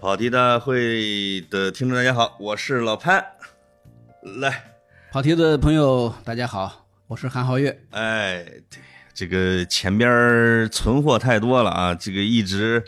[0.00, 3.22] 跑题大会的听众大家好，我是老潘，
[4.40, 4.72] 来，
[5.12, 7.82] 跑题的朋友大家好，我是韩浩月。
[7.90, 8.80] 哎，对，
[9.12, 12.82] 这个前边存货太多了啊，这个一直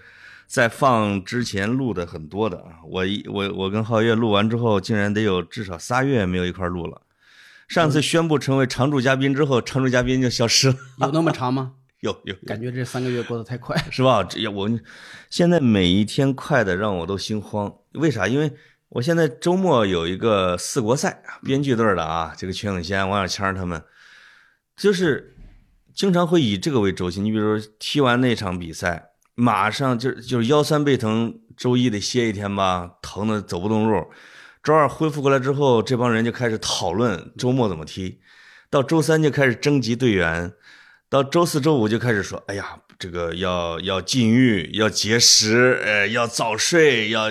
[0.46, 7.03] 在放之前录的很多的啊，我一我我跟浩月录完之后，竟然得有至少仨月没有一块录了。
[7.69, 11.73] 上次宣布成为常驻嘉宾之后，常驻嘉宾就消失了， 有那么长吗？
[12.03, 14.25] 有有，感觉这三个月过得太快， 是吧？
[14.25, 14.68] 这我
[15.31, 17.72] 现在每一天快的让我都心慌。
[17.93, 18.27] 为啥？
[18.27, 18.53] 因为
[18.89, 23.80] 我现在周末有一个四国赛，编剧队的啊，这个全永先、王小强他们，
[24.77, 25.36] 就是
[25.94, 27.21] 经常会以这个为周期。
[27.21, 34.11] 你比如说踢完那场比赛，马上就就是腰酸背疼，周一得歇一天吧，疼的走不动路。
[34.64, 38.20] 周二恢复过来之后，这帮人就开始讨论周末怎么踢，
[38.69, 40.53] 到周三就开始征集队员。
[41.12, 47.30] 到周四周五就开始说，哎呀，这个要要禁欲，要节食，呃，要早睡，要，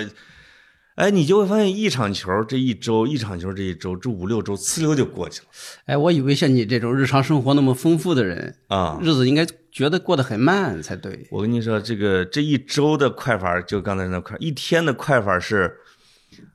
[0.94, 5.46] 哎，你就会发现一场球这一周，一场球这一周，这五六周呲溜就过去了。
[5.86, 11.26] 哎，我以为像你这种日常生活那么丰富的人啊，日子应该觉得过得很慢才对。
[11.32, 15.78] 我跟你说，这个这一周的快法，就刚才那快，一天的快法是，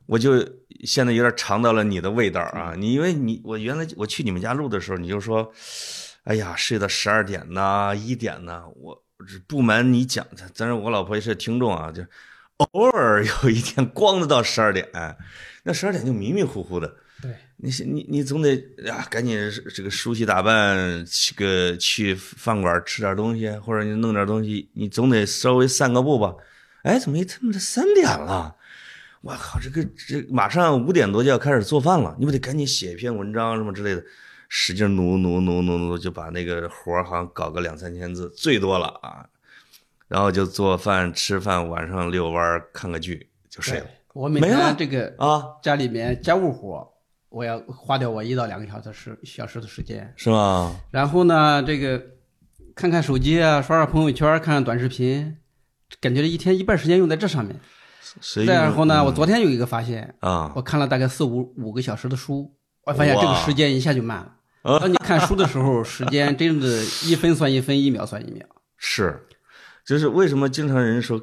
[0.05, 0.39] 我就
[0.85, 2.73] 现在有点尝到了你的味道啊。
[2.77, 5.51] 你因为你我原来我去你们家录的时候，你就说。
[6.27, 9.01] 哎呀，睡到十二点呐，一点呐，我
[9.47, 12.03] 不瞒你讲，咱我老婆也是听众啊，就
[12.57, 14.85] 偶尔有一天光的到十二点，
[15.63, 16.93] 那十二点就迷迷糊糊的。
[17.21, 18.61] 对，你你你总得
[18.91, 19.39] 啊，赶紧
[19.73, 26.35] 这个梳洗打扮，去个去饭馆吃点东西，或者你弄点东西，你总得稍微散个步吧。
[26.83, 28.53] 哎，怎么一他妈的三点了？
[29.21, 34.03] 我靠，这个这马上五点多就要开始做饭了，你不得赶紧写一篇文章什么之类的。
[34.49, 39.25] 使劲努努努努努，就把那个活儿好像搞个两三千字，最多了啊。
[40.07, 43.85] 然后就做饭、吃饭，晚上遛弯、看个剧就睡了。
[44.13, 46.87] 我每天这个啊，家里面家务活，
[47.27, 50.79] 我要花掉我一到两个小时时小时的时间，是吗？
[50.91, 52.01] 然后呢，这个
[52.73, 55.37] 看看手机啊，刷刷朋友圈，看看短视频，
[55.99, 57.59] 感觉一天一半时间用在这上面。
[58.45, 64.35] 再然后呢，我昨天有一个发现啊，我看了大概四五五个小时的书，我发现这个时间一下就慢了。
[64.79, 68.45] 当你看书的时候，时间真的一分算一分，一秒算一秒。
[68.75, 69.27] 是，
[69.85, 71.21] 就是为什么经常人说，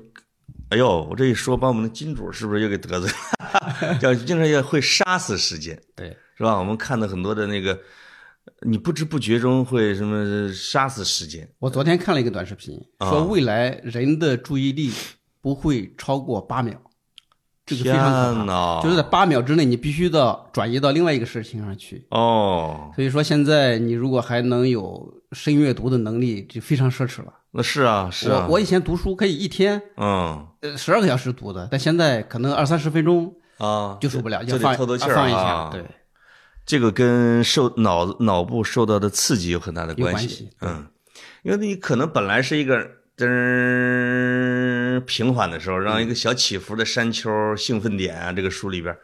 [0.71, 3.94] 哎呦，我这一说把我们的金主是不是又给得罪了？
[4.00, 6.59] 叫经常要会杀死时间，对，是吧？
[6.59, 7.78] 我们看的很多的那个，
[8.66, 11.49] 你不知不觉中会什么杀死时间。
[11.59, 14.91] 我昨天看了一个短视频，说未来人的注意力
[15.41, 16.81] 不会超过八秒。
[17.67, 22.07] 这个非常可怕，就是在八秒之内，你必须的转移到另外一个事情上去。
[22.11, 27.33] 哦，所以说现在你如果还能有深阅读的能力，就非常奢侈了。
[27.53, 28.47] 那是啊，是啊。
[28.47, 35.71] 我我以前读书可以一天，嗯，呃，十二个小时读的，但现在可能二三十分钟啊就受不了，就得透透气儿放一下。
[35.73, 35.83] 对，
[36.67, 40.51] 这个跟受脑脑部受到的刺激有很大的关系。
[40.61, 40.87] 嗯，
[41.43, 43.04] 因为你可能本来是一个。
[43.17, 48.97] 噔，平缓的时候，让一个小起伏的山丘兴奋点啊，这个书里边，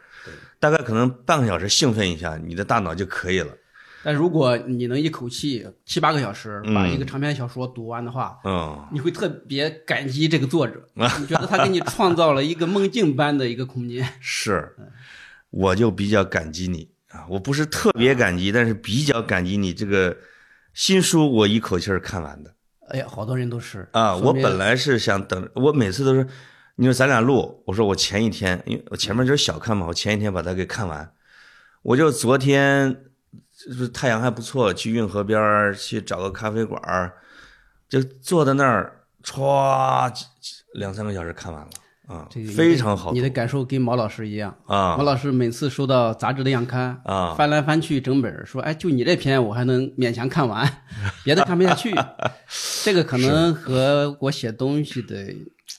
[0.59, 3.55] 大概可能半个小时兴奋一下，你的大脑就可以了。
[4.03, 10.83] 但如果你能一口气七八个小时把一个长篇小说读完的话，嗯，你会特别感激这个作者，
[11.19, 14.07] 你觉得他给你创造了一个梦境般的一个空间。
[14.19, 14.75] 是，
[15.51, 20.17] 我就比较感激你啊，我不是特别感激，但是比较感激你这个
[20.73, 22.51] 新书，我一口气儿看完的。
[22.91, 24.13] 哎呀，好多人都是啊！
[24.15, 26.27] 我本来是想等，我每次都是，
[26.75, 31.09] 你说咱俩录，我说我前一天，因为我前面就是小看嘛，我前一天把它给看完。
[31.83, 33.05] 我就昨天
[33.65, 37.11] 就是太阳还不错，去运河边去找个咖啡馆
[37.87, 40.11] 就坐在那儿，歘，
[40.73, 41.69] 两三个小时看完了。
[42.11, 43.13] 啊，这个非常好。
[43.13, 44.97] 你的感受跟毛老师一样啊。
[44.97, 50.69] 毛老师每次收到杂志的样刊啊，翻来翻去整本，说：“哎，就你这篇我还能勉强看完，
[51.23, 51.93] 别的看不下去。
[52.83, 55.33] ”这个可能和我写东西的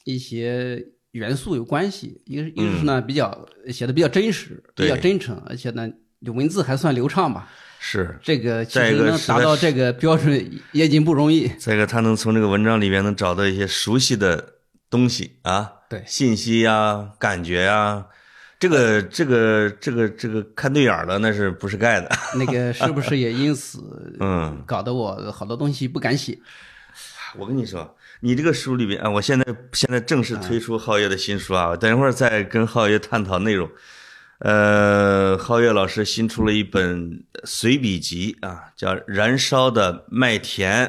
[0.04, 2.22] 一些元素有关系。
[2.24, 5.86] 一个一个是呢，比较写的比较真实，比较真诚，而且呢，
[6.24, 7.46] 文字还算流畅吧。
[7.84, 10.32] 是这个，其实能达到这个标准
[10.70, 11.48] 也已经不容易。
[11.58, 14.54] 再一个，他能从这个文章里面能找到一些熟悉的
[14.88, 15.72] 东西啊。
[15.92, 18.06] 对信息呀，感觉呀，
[18.58, 22.10] 这个这个这个这个看对眼了，那是不是盖的？
[22.34, 23.78] 那个是不是也因此，
[24.20, 26.38] 嗯，搞得我好多东西不敢写？
[27.36, 29.44] 我跟你说，你这个书里边啊，我现在
[29.74, 33.70] 现在正式推出皓月的新书啊，等一会儿再跟皓月探讨内容。
[34.38, 40.86] 呃，浩月老师新出了一本随笔集啊，叫《燃烧的麦田》。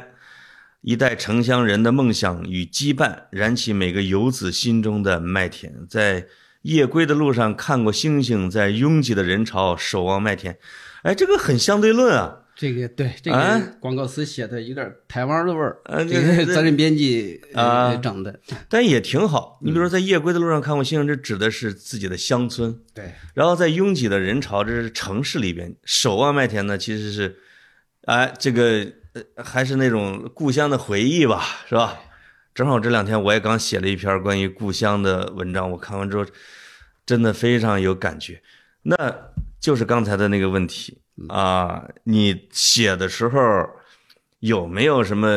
[0.83, 5.74] 一代城乡人的梦想与羁绊，燃起每个游子心中的麦田。
[5.89, 6.27] 在
[6.63, 10.57] 夜归的路上看过星星，在拥挤的人潮守望麦田。
[11.03, 12.39] 哎，这个很相对论啊。
[12.56, 18.39] 这个对这啊个广告词写的有点台湾的味儿，呃这个责任编辑啊呃整的，
[18.69, 19.57] 但也挺好。
[19.62, 27.38] 你比如说，在夜归的路上看过星星，这指的是自己的乡村；对然后在拥挤的人潮，这是城市里边守望麦田呢，其实是，
[28.06, 32.00] 哎，这个呃还是那种故乡的回忆吧，是吧？
[32.54, 36.25] 正好这两天我也刚写了一篇关于故乡的文章，我看完之后，
[37.06, 38.42] 真的非常有感觉。
[38.83, 38.95] 那
[39.60, 41.00] 就是刚才的那个问题
[41.30, 43.39] 啊，你写的时候
[44.39, 45.27] 有没有什么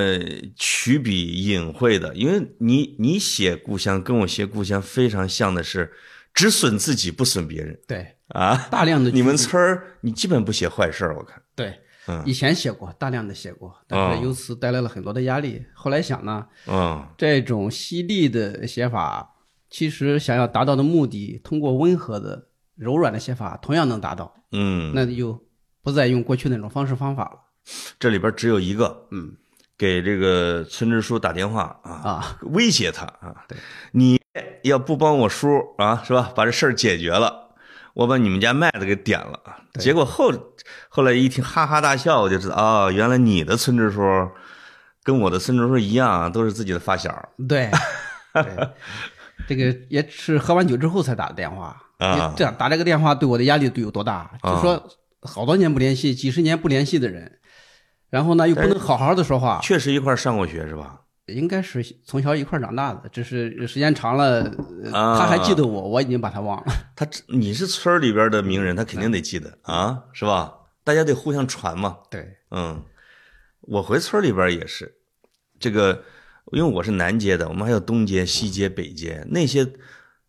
[0.56, 2.14] 曲笔隐晦的？
[2.14, 5.93] 因为你你写故乡跟我写故乡非常像的是，
[6.34, 8.67] 只损自己不损别人对，啊。
[8.70, 11.40] 大量的 你们村儿你基本不写坏事儿，我看。
[12.24, 15.64] 以前写过，大量的写过，但哦是由此带来了很多的压力。
[15.74, 19.34] 后来想呢，嗯这种犀利的写法，
[19.68, 24.32] 其实想要达到的目的，通过温和的、柔软的写法，同样能达到。
[24.52, 25.44] 嗯，那就
[25.82, 27.40] 不再用过去那种方式方法了
[27.98, 29.34] 这里边只有一个，嗯，
[29.76, 32.38] 给这个村支书打电话啊，啊。
[32.42, 33.58] 威胁他啊对，
[33.90, 34.20] 你
[34.62, 35.48] 要不帮我叔
[35.78, 36.32] 啊，是吧？
[36.36, 37.50] 把这事儿解决了，
[37.94, 39.40] 我把你们家麦子给点了。
[39.80, 40.32] 结果后
[40.96, 44.00] 后来一听哈哈大笑，我就知道啊、原来你的村支书
[45.04, 47.14] 跟我的村支书一样，都是自己的发小
[47.46, 47.70] 对，
[48.32, 48.70] 对，
[49.46, 54.31] 这个也是喝完酒之后才打的电话啊这样打这个电话对我的压力对有多大？
[54.43, 54.82] 就说
[55.20, 57.31] 好多年不联系，几十年不联系的人，
[58.08, 61.02] 然后呢又不能好好的说话，确实一块上过学是吧？
[61.26, 64.50] 应该是从小一块长大的，只是时间长了，
[64.90, 66.72] 他还记得我，我已经把他忘了。
[66.94, 70.54] 他你是村儿里边的名人，他肯定得记得啊，是吧？
[70.86, 71.98] 大家得互相传嘛。
[72.08, 72.80] 对，嗯，
[73.62, 74.94] 我回村里边也是，
[75.58, 76.04] 这个
[76.52, 79.66] 因为我是南街的，我们还有东街、西街、北街，那些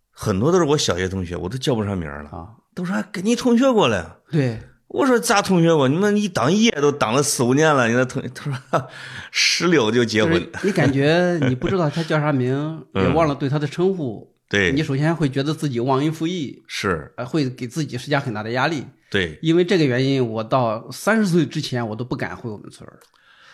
[0.10, 4.04] 很多都是我小学同学，我都叫不上名了，啊，都说哎给你同学过来。
[4.32, 5.88] 对，我说咋同学过？
[5.88, 8.88] 你们一当爷都当了四五年了，你那同 他说哈
[9.30, 12.50] 十六就结就婚，是你感觉你不知道他叫啥名，
[12.96, 13.14] 也嗯。
[13.14, 14.72] 忘了对他的称呼，对。
[14.72, 18.86] 你，首先会觉得自己忘恩负义，是，呃，会给自己施加很大的压力。
[19.10, 23.00] 对，因为这个原因，我到三十岁之前我都不敢回我们村儿。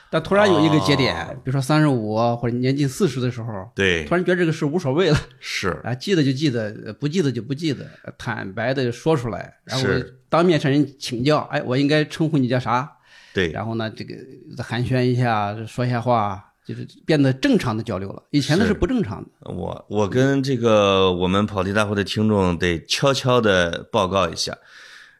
[0.10, 1.34] 但突然有一个节点，哦。
[1.44, 4.06] 比如说三十五或者年近四十的时候，对。
[4.06, 9.88] 突，然觉得这个事无所谓了，是，啊，记得就记得，呃不记得就不记得，坦白的说出来，然后
[10.30, 12.92] 当面向人请教，哎，我应该称呼你叫啥？
[13.34, 14.16] 对，然后呢，这个
[14.63, 18.24] 寒暄一下，说一下话，就是变得正常的交流了。
[18.31, 19.30] 以前的是是不正常的。
[19.51, 24.57] 我我跟这个我们跑题大会的听众得悄悄的报告一下，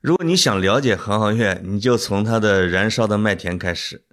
[0.02, 4.04] 如果你想了解韩浩月，你就从他的燃烧的麦田开始，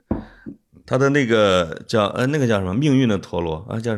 [0.85, 3.97] 他的那个叫呃那个叫什么命运的陀螺啊，叫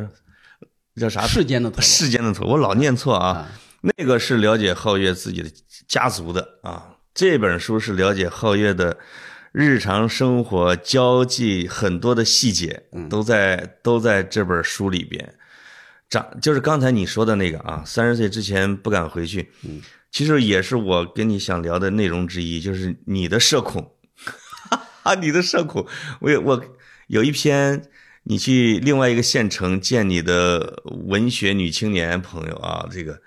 [0.95, 1.25] 叫啥？
[1.25, 3.29] 世间的陀螺 世间的陀，我老念错啊。
[3.29, 3.51] 啊，
[3.97, 5.49] 那个是了解皓月自己的
[5.87, 8.97] 家族的啊，这本书是了解皓月的
[9.53, 15.33] 日常生活交际很多的细节，都在都在这本书里边。
[16.09, 19.49] 长就是刚才你说的那个啊，三十岁之前不敢回去，
[20.11, 23.93] 其实也是我跟你想聊的内容之一，就是你的社恐，
[24.69, 25.87] 哈哈，你的社恐，
[26.19, 26.61] 我有我
[27.07, 27.81] 有一篇。
[28.25, 33.21] 你去另外一个县城见你的文学女青年朋友啊，这个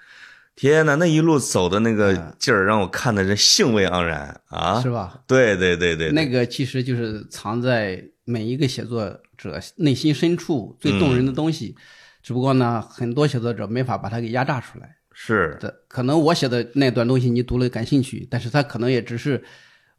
[0.57, 4.81] 天呐，那一路走的那个劲儿，让我看的是兴味盎然啊！
[4.81, 5.23] 是吧？
[5.27, 11.77] 对对对对，对那个其实就是藏在每一个写作者内心深处最动人的东西，
[12.23, 14.97] 只不过呢，很多写作者没法把它给压榨出来。
[15.13, 19.45] 是的，可能我写的那段东西你读了感兴趣，但是它可能也只是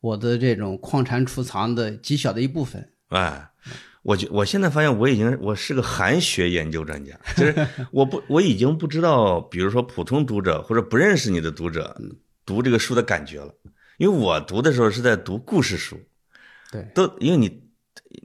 [0.02, 2.92] 我的这种矿产储藏的极小的一部分。
[3.10, 3.48] 哎，
[4.08, 11.94] 我觉我现在发现我已经我是个韩学研究专家，就是 我不我已经不知道，比如说普通读者或者不认识你的读者
[12.46, 13.54] 读这个书的感觉了，
[13.98, 16.00] 因为我读的时候是在读故事书，
[16.72, 17.64] 对，都因为你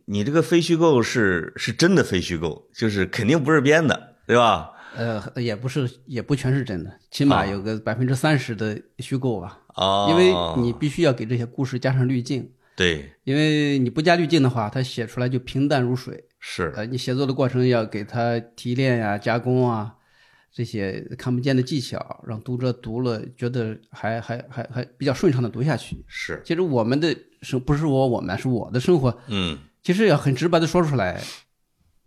[0.05, 4.71] 你这个非虚构是是真的非虚构，就是肯定不是编的，对吧？
[4.95, 7.47] 呃，也不是，也不全是真的，起码啊。
[7.47, 9.59] 有个百分之三十的虚构吧。
[9.75, 16.25] 哦，因为你必须要给这些故事加上滤镜，对因为你不加滤镜的话，它写出来就平淡如水。
[16.41, 19.95] 是呃，你写作的过程要给它提炼呀、加工啊，
[20.53, 26.05] 这些看不见的技巧，让读者读了觉得还还还还比较顺畅的读下去。
[26.09, 31.23] 是，其实我们的生不是我我们是我的生活，嗯，其实要很直白的说出来，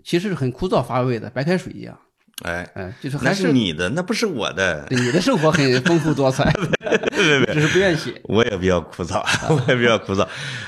[0.03, 1.97] 其实是很枯燥乏味的，白开水一样。
[2.43, 6.51] 哎，哎、就是还是你的，那不是我的，对你的生活很丰富多彩，
[7.53, 8.21] 只是不愿写。
[8.25, 10.27] 我也比较枯燥， 我也比较枯燥。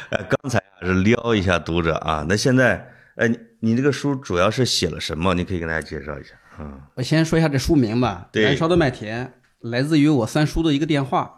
[0.09, 5.33] 呃，刚才啊是撩一下读者啊，那现在，呃，你你这个书主要是写了什么？
[5.33, 6.29] 你可以跟大家介绍一下。
[6.57, 9.25] 嗯，我先说一下这书名吧，对燃烧的麦田》
[9.69, 11.33] 来自于我三叔的一个电话。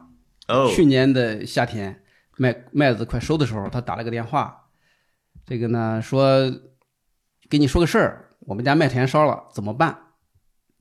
[0.48, 2.03] 哦，去年的夏天，
[2.38, 4.65] 麦麦子快收的时候，他打了个电话，
[5.45, 6.51] 这个呢说，
[7.50, 9.98] 给你说个事儿，我们家麦田烧了，怎么办？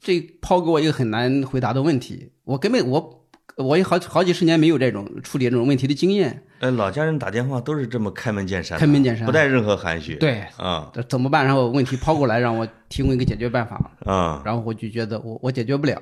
[0.00, 3.26] 这抛给我一个很难回答的问题，我根本我
[3.56, 9.26] 我也好好几十年没有这种处理这种问题的经验，呃，老家人打电话都是这么开门见山，开门见山。
[9.26, 10.14] 不带任何含蓄。
[10.14, 10.90] 对，啊。
[10.94, 11.44] 这怎么办？
[11.44, 14.42] 然后问题抛过来，让我提供一个解决办法，啊。
[14.44, 16.00] 然后我就觉得我我解决不了，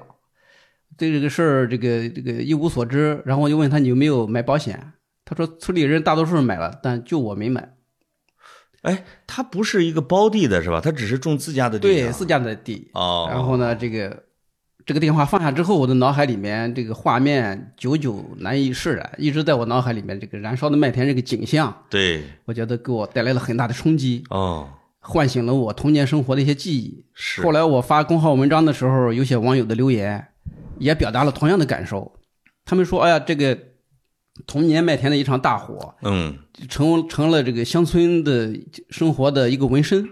[0.98, 4.92] 对这个事儿这个这个一无所知，然后我就问他你有没有买保险，
[5.24, 7.75] 他说村里人大多数买了，但就我没买。
[8.86, 10.80] 哎，他不是一个包地的是吧？
[10.80, 11.90] 他只是种自家的地啊。
[11.92, 12.88] 对自家的地。
[12.94, 14.22] 哦，然后呢，这个
[14.86, 24.68] 这个电话放下之后，我的脑海里面这个画面久久难以释然，一直在我脑海里面这个燃烧的麦田这个景象，对我觉得给我带来了很大的冲击，哦，
[25.00, 27.04] 唤醒了我童年生活的一些记忆。
[27.12, 30.28] 是后来我发公号文章的时候，有些网友的留言
[30.78, 32.12] 也表达了同样的感受，
[32.64, 33.58] 他们说：“哎呀，这个
[34.46, 36.36] 童年麦田的一场大火，嗯，
[36.68, 38.52] 成成了这个乡村的
[38.90, 40.08] 生活的一个纹身。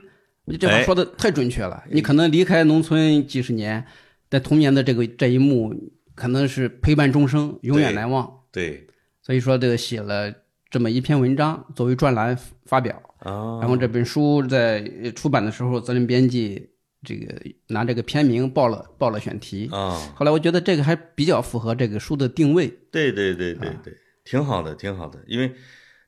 [0.46, 1.82] 你这话哎说的太准确了。
[1.90, 3.84] 你可能离开农村几十年，
[4.28, 5.74] 但童年的这个这一幕
[6.14, 8.30] 可能是陪伴终生，永远难忘。
[8.52, 8.86] 对
[9.22, 10.32] 所以说，这个写了
[10.70, 13.02] 这么一篇文章作为专栏发表。
[13.20, 16.68] 啊，然后这本书在呃出版的时候，责任编辑
[17.02, 17.34] 这个
[17.68, 19.70] 拿这个篇名报了报了选题。
[19.72, 22.68] 啊，后来我觉得这个还比较符合这个书的定位。
[22.90, 25.22] 对对对对对，挺好的，挺好的。
[25.26, 25.54] 因为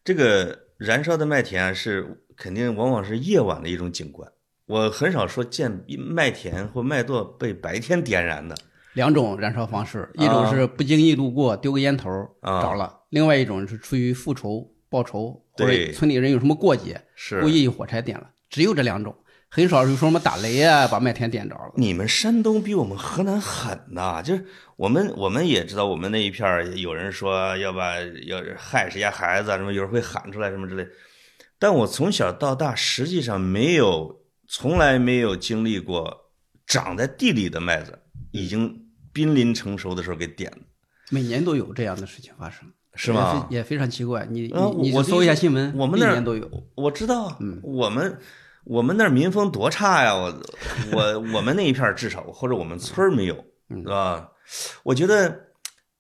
[0.02, 4.30] 这个燃烧的麦田啊，是肯定往往是夜晚的一种景观。
[4.66, 8.56] 我很少说见麦田或麦垛被白天点燃的。
[8.94, 19.14] 两种燃烧方式，一种是不经意路过丢个烟头啊着了，另外一种是出于复仇报仇，或对者村里人有什么过节，是故意用火柴点了，只有这两种，
[19.56, 21.72] 很少有说什么打雷啊把麦田点着了。
[21.76, 24.20] 你们山东比我们河南狠呐！
[24.22, 24.44] 就是
[24.76, 30.86] 我们我们也知道，我们那一片儿有人说要把要害谁家孩子啊，什么有人会喊出来什么之类。
[31.58, 36.26] 但我从小到大，实际上没有，从来没有经历过
[36.66, 37.98] 长在地里的麦子
[38.32, 40.58] 已经濒临成熟的时候给点的，
[41.08, 44.28] 每年都有这样的事情发生，是吗也非常奇怪。
[44.30, 46.46] 你你你搜一下新闻，我们那儿一年都有。
[46.74, 48.18] 我知道，嗯我们
[48.66, 50.14] 我们那儿民风多差呀！
[50.14, 50.42] 我
[50.92, 54.28] 我我们那一片至少或者我们村儿没有，是吧？
[54.82, 55.46] 我觉得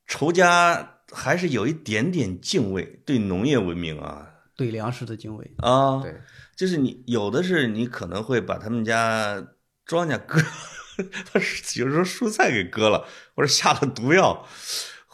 [0.06, 6.14] 仇家还是有一点点敬畏，对农业文明啊对粮食的敬畏，啊，对，
[6.56, 9.42] 就是你有的是你可能会把他们家
[9.84, 10.40] 庄稼割，
[11.32, 11.38] 他
[11.76, 14.46] 有时候蔬菜给割了，或者下了毒药。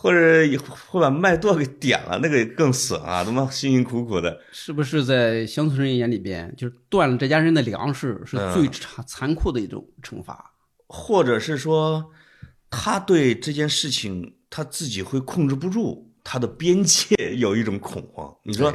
[0.02, 0.18] 或者
[0.88, 3.22] 会把麦垛给点了，那个更损啊！
[3.22, 10.52] 他妈辛辛苦苦的，是不是在乡村人眼里边，就是断了这家人的粮食是嗯最残残酷的一种惩罚？
[10.88, 12.10] 或者是说，
[12.68, 18.36] 他对这件事情他自己会控制不住，他的边界有一种恐慌。
[18.42, 18.74] 你说，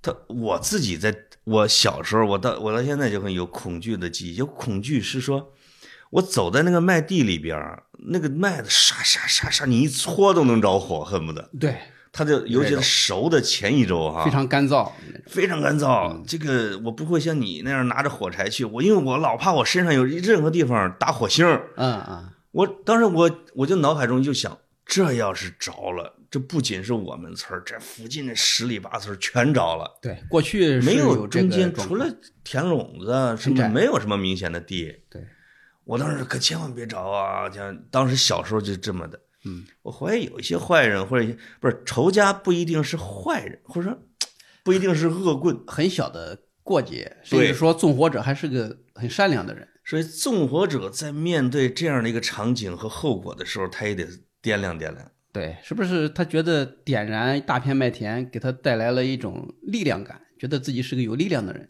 [0.00, 5.52] 他我自己在我小时候，我到我到现在就很有恐惧的记忆，就恐惧是说，
[6.12, 11.50] 我走在那个麦地里边儿，那个麦子沙沙沙沙，你一搓都能着火，恨不得。
[11.58, 11.74] 对，
[12.12, 14.92] 它就尤其是熟的前一周哈，非常干燥。
[15.26, 16.22] 非常干燥。
[16.26, 21.70] 这个我不会像你那样拿着火柴去，我因为我老怕我身上有任何地方打火星儿。
[21.76, 32.06] 嗯嗯，我当时我我就脑海中就想，这要是着了，这不仅是我们村儿，这附近的十里八村儿全着了，对，过去没有中间除了
[32.44, 34.94] 田垄子啊什么，没有什么明显的地。
[35.08, 35.22] 对，
[35.84, 37.50] 我当时可千万别找啊！
[37.50, 39.20] 像当时小时候就这么的。
[39.44, 43.98] 嗯，我怀疑有一些坏人或者不是仇家不一定是坏人，或者说
[44.62, 45.58] 不一定是恶棍。
[45.66, 49.66] 很小的过节，甚对至说纵火者还是个很善良的人。
[49.84, 54.04] 所以纵火者在面对这样的一个场景和后果的时候，他也得
[54.40, 55.10] 掂量掂量。
[55.32, 61.68] 对，是不是他觉得点燃大片麦田给他带来了一种力量感，觉得自己是个有力量的人，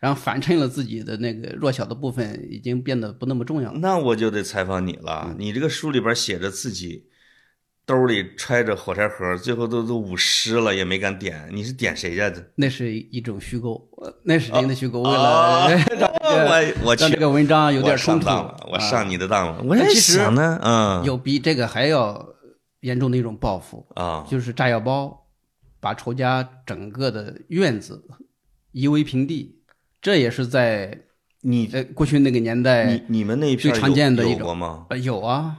[0.00, 3.78] 然后反衬了自己的那个弱小的部分，已经变得不那么重要了。
[3.80, 5.34] 那我就得采访你了。
[5.38, 7.06] 你这个书里边写着自己
[7.84, 12.50] 兜里揣着火柴盒，最后都都捂湿了也没敢点，你是点谁家的？
[12.56, 19.62] 那是一种虚构，呃那是真的虚构，为哦了 让这个我我去让这个文章有点我上冲突当了，我啊上你的当了。
[19.64, 22.28] 我在但其实想呢，嗯，有比这个还要
[22.80, 25.26] 严重的一种报复，啊，就是炸药包
[25.80, 28.04] 把仇家整个的院子
[28.72, 29.57] 夷为平地，
[30.00, 30.98] 这也是在
[31.42, 34.86] 你在过去那个年代你你们那一片最常有见的一种有过吗？
[34.90, 35.58] 呃有啊，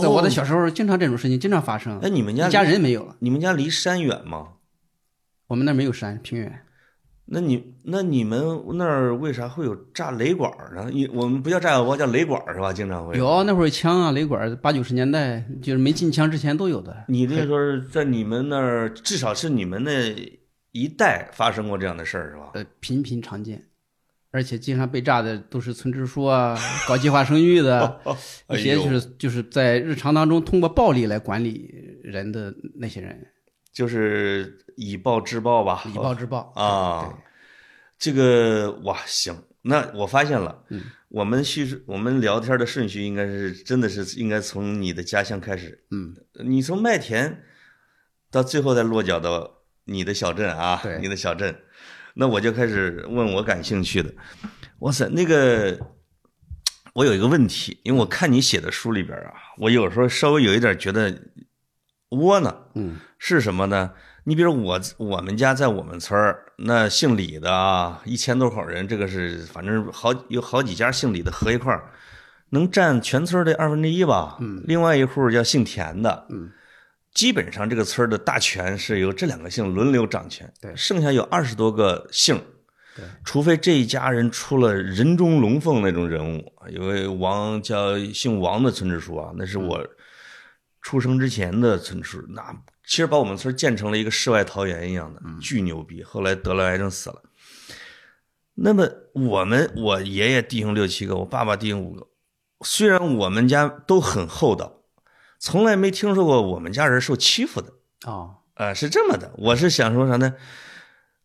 [0.00, 1.98] 在我的小时候经常这种事情经常发生。
[2.00, 4.48] 哎，你们家家离人没有了，你们家离山远吗？
[5.48, 6.60] 我们那儿没有山，平原。
[7.24, 8.42] 那你那你们
[8.74, 10.90] 那儿为啥会有炸雷管儿呢？
[10.92, 12.72] 你我们不叫炸药包，叫雷管儿是吧？
[12.72, 13.16] 经常会。
[13.16, 17.04] 有那会儿枪啊、雷管，八九十年代就是没进枪之前都有的。
[17.08, 17.58] 你那时候
[17.90, 20.12] 在你们那儿，至少是你们那
[20.72, 22.50] 一代发生过这样的事儿是吧？
[22.54, 23.68] 呃，频频常见，
[24.30, 28.00] 而且经常被炸的都是村支书啊、搞计划生育的，
[28.46, 31.70] 哎 一些就是就是在日常当中通过暴力来管理
[32.02, 33.26] 人的那些人，
[33.72, 35.82] 就是以暴制暴吧。
[35.86, 37.18] 以暴制暴 啊，
[37.98, 47.44] 这个哇行，那我发现了，嗯，我们叙述我们聊天的顺序应该是真的是应该从你的家乡开始，嗯，你从麦田
[48.30, 51.54] 到最后再落脚到你的小镇啊，对你的小镇，
[52.14, 54.12] 那我就开始问我感兴趣的，
[54.80, 55.78] 哇塞，那个
[56.94, 61.20] 我有一个问题，因为我看你写的书里边啊，我有时候稍微有一点觉得
[62.10, 63.92] 窝囊，嗯是什么呢？
[64.24, 71.90] 你比如我我们家在我们村儿，那姓李的啊，一千多口人，这个是反正好有好几家姓李的合一块儿，
[72.50, 74.36] 能占全村的二分之一吧。
[74.40, 76.52] 嗯，另外一户叫姓田的，嗯，
[77.14, 82.42] 基本上这个村儿的大权是由这两个姓轮流掌权，对剩下有二十多个姓。
[82.94, 89.82] 对，除非这一家人出了人中龙凤那种人物，有位王叫姓王的村支书啊，那是我
[90.82, 92.54] 出生之前的村支书，那
[92.86, 96.02] 其实把我们村建成了一个世外桃源一样的，巨牛逼。
[96.02, 97.22] 后来得了癌症死了。
[98.54, 102.06] 那么我们我爷爷弟兄六七个，我爸爸弟兄五个，
[102.60, 104.81] 虽然我们家都很厚道，
[105.42, 107.72] 从来没听说过我们家人受欺负的。
[108.06, 110.34] 哦，呃，是这么的，我是想说啥呢？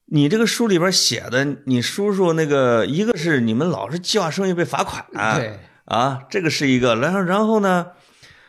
[0.06, 5.06] 你这个书里边写的，你叔叔那个，一个是你们老是计划生育被罚款，
[5.36, 7.92] 对，啊，这个是一个，然后然后呢，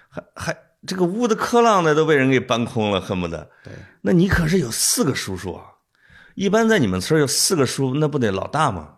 [0.09, 0.57] 还还
[0.87, 3.51] 这个屋的科浪的都被人给搬空了，恨不得。
[3.63, 5.65] 对，那你可是有四个叔叔啊，
[6.35, 8.95] 一般在你们村有四个叔，那不得老大吗？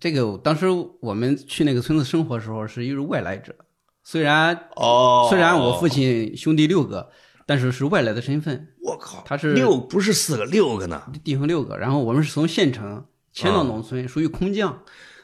[0.00, 0.66] 这个当时
[1.02, 3.54] 我们去那个村子生活的时候是一个外来者，
[4.08, 7.10] 虽然哦虽然我父亲兄弟六个，
[7.44, 11.02] 但是是外来的身份，我靠，他是六不是四个，六个呢。
[11.24, 14.82] 弟兄六个，然后我们是从县城迁到农村，属于空降。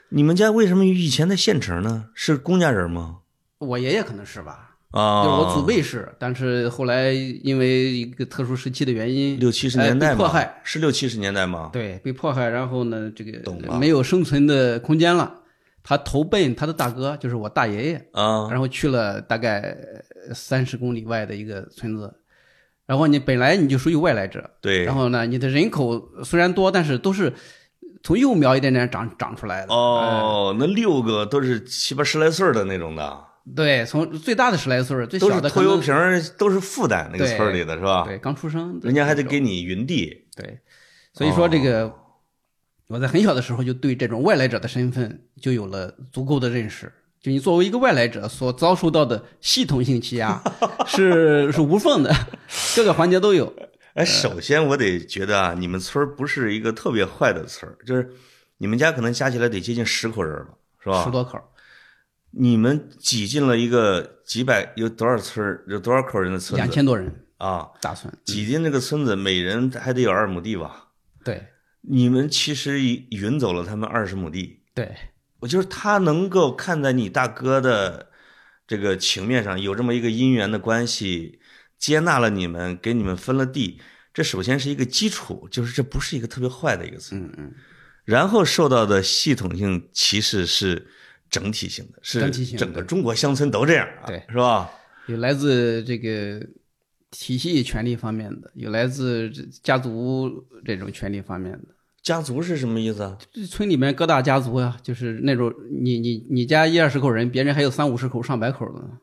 [0.09, 2.07] 你们家为什么以前在县城呢？
[2.13, 3.19] 是公家人吗？
[3.59, 11.71] 我爷爷可能是吧，啊，就是我祖辈是，但是后来因为一个特殊时期的原因，六七十年代被迫害，是六七十年代吗？
[11.73, 15.42] 对，被迫害，然后呢，这个没有生存的空间了，
[15.83, 19.77] 他投奔他的大哥，就是我大爷爷，啊，然后去了大概
[20.35, 22.13] 三十公里外的一个村子，
[22.87, 27.33] 然后你本来你就属于外来者，对，然后呢，你的人口虽然多，但是都是
[28.03, 29.73] 从幼苗一点点长长出来的。
[29.75, 33.25] 哦，那六个都是七八十来岁的那种的，
[33.57, 38.05] 对，从最大的十来岁，最小的拖油瓶儿，都是负担那个村里的是吧？
[38.07, 40.27] 对刚出生，人家还得给你匀地。
[40.37, 40.59] 对，
[41.13, 41.95] 所以说这哦个、
[42.93, 46.93] 我在很小的时候就对这种外来者的身份就有了足够的认识。
[47.23, 50.43] 就你作为一个外来者所遭受到的系统性欺压
[50.87, 52.15] 是是无缝的，
[52.77, 53.51] 各个环节都有。
[53.95, 58.11] 哎，首先我得觉得啊，你们村儿不是一个特别坏的村儿，就是
[58.59, 60.51] 你们家可能加起来得接近十口人吧，
[60.83, 61.05] 是吧？
[61.05, 61.39] 十多口，
[62.33, 67.69] 你们挤进了一个几百有多少村儿有多少口人的村子两千多人啊？
[67.81, 68.13] 大村。
[68.25, 70.89] 挤进这个村子，每人还得有二亩地吧？
[71.25, 71.41] 对
[71.83, 74.63] 你们其实匀走了他们二十亩地。
[74.75, 74.91] 对
[75.41, 78.09] 我就是他能够看在你大哥的
[78.67, 81.41] 这个情面上有这么一个姻缘的关系，
[81.79, 83.81] 接纳了你们，给你们分了地，
[84.15, 87.17] 这首先是一个基础，就是这不是一个特别坏的一个词。
[87.17, 87.55] 嗯嗯，
[88.05, 90.87] 然后受到的系统性歧视是
[91.29, 94.71] 整体性的，是整体性的整个中国乡村都这样啊，对是吧？
[95.09, 96.41] 有来自这个
[97.13, 99.31] 体系权利方面的，有来自
[99.63, 101.69] 家族这种权利方面的。
[102.03, 103.17] 家族是什么意思啊？
[103.31, 108.99] 这村里面各大家族呀、就是那种你你你家一二十口人，别人还有三五十口、上百口的呢，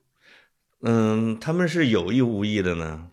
[0.82, 3.08] 嗯，他们是有意无意的呢。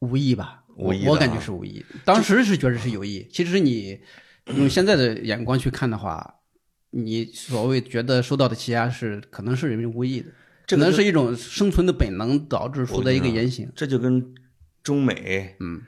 [0.00, 0.64] 无意吧？
[0.74, 1.84] 无意的我我感觉啊是无意。
[2.04, 4.00] 当时是觉得是有意，其实你
[4.56, 6.40] 用现在的眼光去看的话，
[6.90, 10.32] 你所谓觉得受到的欺压是可能是人为无意的，
[10.70, 13.70] 这可能是一种生存的本能导致出的一个言行。
[13.74, 14.34] 这就跟
[14.82, 15.82] 中美、嗯，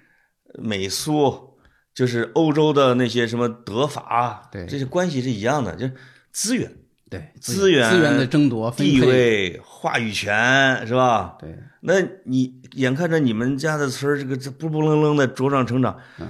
[0.59, 1.57] 美苏，
[1.95, 5.95] 就是欧洲的那些什么德法，对这些关系是一样的，就是
[6.33, 6.71] 资源、
[7.09, 11.37] 对，资源资源的争夺、地，位、话语权，是吧？
[11.39, 16.29] 对，那你眼看着你们家的村儿这个这不不愣愣的茁壮成长，嗯，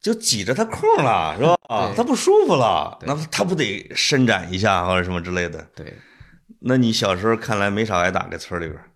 [0.00, 1.56] 就挤着他空了，是吧？
[1.66, 5.66] 对他不舒服了，对那他不得伸展一下或者什么之类的？
[5.74, 5.96] 对。
[6.58, 8.90] 那你小时候看来没少挨打，在村里边儿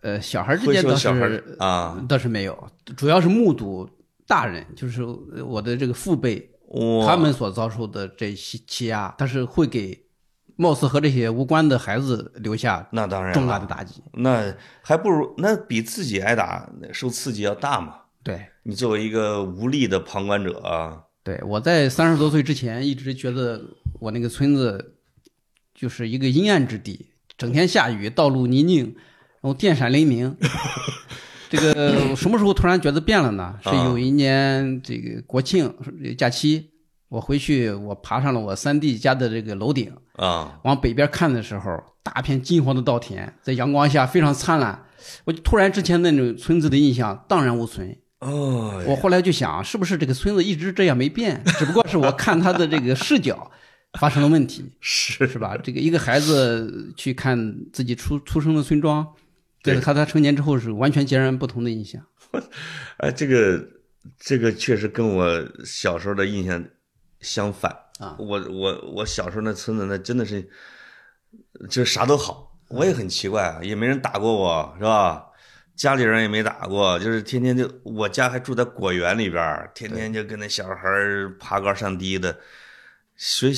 [0.00, 3.88] 呃，小孩之间倒是啊，倒是没有，主要是目睹
[4.26, 6.50] 大人，就是我的这个父辈
[7.04, 10.00] 他们所遭受的这些欺压，但是会给
[10.54, 14.02] 貌似和这些无关的孩子留下那当然重大的打击。
[14.12, 17.94] 那还不如那比自己挨打受刺激要大嘛。
[18.22, 23.60] 对，你作为一个无力的旁观者啊，对，我在三十多岁之前一直觉得
[23.98, 24.97] 我那个村子
[25.80, 28.86] 就是一个阴暗之地，整天下雨，道路泥泞，
[29.40, 30.36] 然后电闪雷鸣。
[31.48, 33.54] 这个什么时候突然觉得变了呢？
[33.62, 35.72] 是啊有一年这个国庆
[36.18, 36.68] 假期，
[37.08, 44.84] 我回去我爬上了我三弟家的这个楼顶，啊，往北边看的时候，大片金黄的稻田在阳光下非常灿烂，
[45.26, 47.96] 我就突然之前那种村子的印象荡然无存。
[48.18, 53.48] 哦，我后来就想，是不是这个村子一直这样没变，只不过是我看他的这个视角
[53.98, 55.56] 发生了问题，是是吧？
[55.56, 59.06] 这个一个孩子去看自己出出生的村庄，
[59.62, 62.02] 对这个和他成年之后是完全截然不同的印象。
[62.98, 63.68] 哎，这个
[64.18, 66.62] 这个确实跟我小时候的印象
[67.20, 70.48] 相反啊我我我小时候那村子那真的是，
[71.70, 75.24] 就是啥都好，我也很奇怪啊，也没人打过我，是吧？
[75.74, 80.74] 家里人也没打过，就是天天就我家还住在果园里边，天天就跟那小孩
[81.38, 82.36] 爬高上低的，
[83.18, 83.54] 所以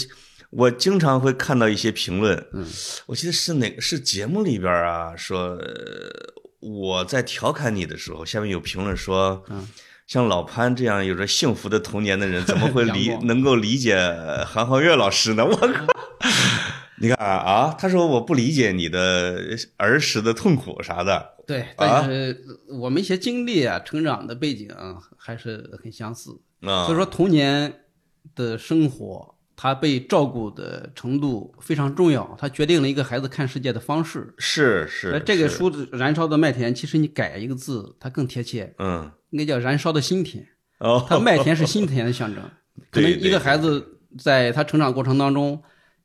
[0.51, 2.67] 我经常会看到一些评论，嗯，
[3.07, 6.11] 我记得是哪个是节目里边啊，说呃
[6.61, 9.69] 我在调侃你的时候，下面有评论说，嗯，
[10.07, 13.97] 像老潘这样有着幸福的童年的人，怎么会 理能够理解
[14.47, 15.45] 韩浩月老师呢？
[15.45, 15.87] 我靠！
[17.03, 24.69] 你看啊啊，他说我不理解你的儿时的痛苦啥的，对，但是我们一些经历啊、成长的背景
[25.17, 26.31] 还是很相似。
[26.61, 27.85] 啊，所以说，童年
[28.35, 34.33] 的生活，他被照顾的程度非常重要，它决定了一个孩子看世界的方式。
[34.39, 40.47] 是是是这个书《燃烧的麦田》，其实你改一个字，它更贴切，嗯应该叫“燃烧的心田”。
[40.81, 42.43] 哦，它麦田是心田的象征。
[42.91, 45.63] 可能一个孩子在他成长过程当中，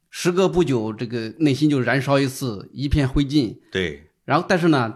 [0.09, 3.57] 时隔不久，这个内心就燃烧一次，一片灰烬。
[3.71, 4.93] 对然后，但是呢，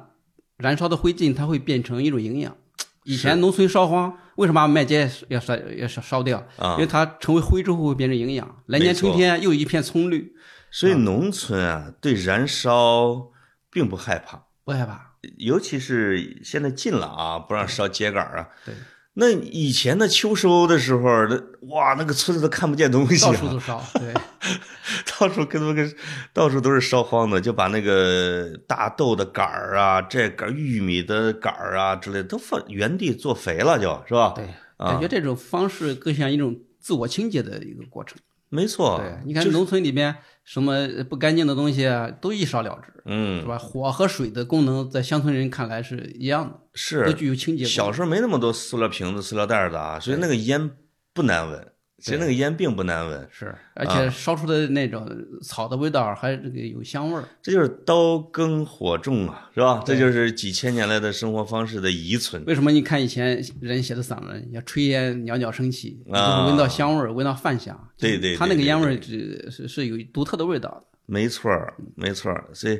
[0.58, 2.58] 燃烧的灰烬它会变成一种营养。
[3.06, 6.40] 以前农村烧荒，为什么把麦秸要烧要烧烧掉？
[6.58, 10.34] 啊因为它成为灰之后会变成营养，来年春天又一片葱绿，
[10.72, 13.32] 所以农村啊对燃烧
[13.70, 15.16] 并不害怕，不害怕。
[15.38, 18.48] 尤其是现在禁了啊，不让烧秸秆啊。
[18.66, 18.74] 对，
[19.20, 21.36] 那以前的秋收的时候，那
[21.68, 23.84] 哇，那个村子都看不见东西、啊，到处都烧。
[23.96, 24.14] 对，
[25.20, 25.94] 到处跟那个
[26.34, 34.34] 到处都是烧荒的，就把那个大豆的杆儿啊、这杆儿玉米的杆儿啊之类的都放原地做肥了就，是吧？
[34.36, 34.46] 对，
[34.78, 38.18] 啊感觉这种方式更像一种自我清洁的一个过程。
[38.48, 38.98] 没错。
[38.98, 40.16] 对，你看农村里边
[40.50, 43.56] 什么不干净的东西啊，都一烧了之，嗯是嗯，吧？
[43.56, 47.64] 火和水的功能在乡村人看来是一样的，是都具有清洁。
[47.64, 50.72] 小时候没那么多塑料瓶子、塑料袋儿的啊，所以那个烟
[51.14, 51.68] 不难闻。
[52.00, 55.08] 其实那个烟并不难闻，是，而啊且烧出的那种
[55.42, 57.24] 草的味道还这个有香味儿。
[57.42, 59.84] 这就是刀耕火种啊，是吧？
[59.86, 62.44] 这就是几千年来的生活方式的遗存。
[62.46, 67.78] 为什么你看以前人写的散文，要炊烟袅袅升起，你就啊会闻到香味儿，闻到饭香。
[67.98, 70.84] 对对对它那个烟味儿是是是有独特的味道的。
[71.06, 72.80] 没错儿，没错儿，所以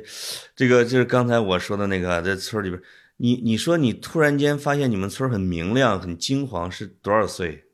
[0.54, 2.84] 这个就是刚才我说的那个，在村儿里边儿，
[3.16, 7.64] 你你说你突然间发现你们村儿很明亮、很金黄，是多少岁？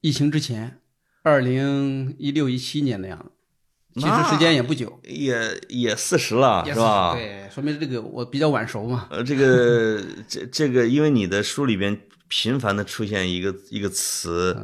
[0.00, 0.78] 疫情之前，
[1.22, 7.14] 二零一六一七年的样子，其实时间也不久，也也四十了，也是吧？
[7.14, 9.08] 对，说明这个我比较晚熟嘛。
[9.10, 14.56] 呃，这个这这个，因为你的书里边频繁的出现一个一个词，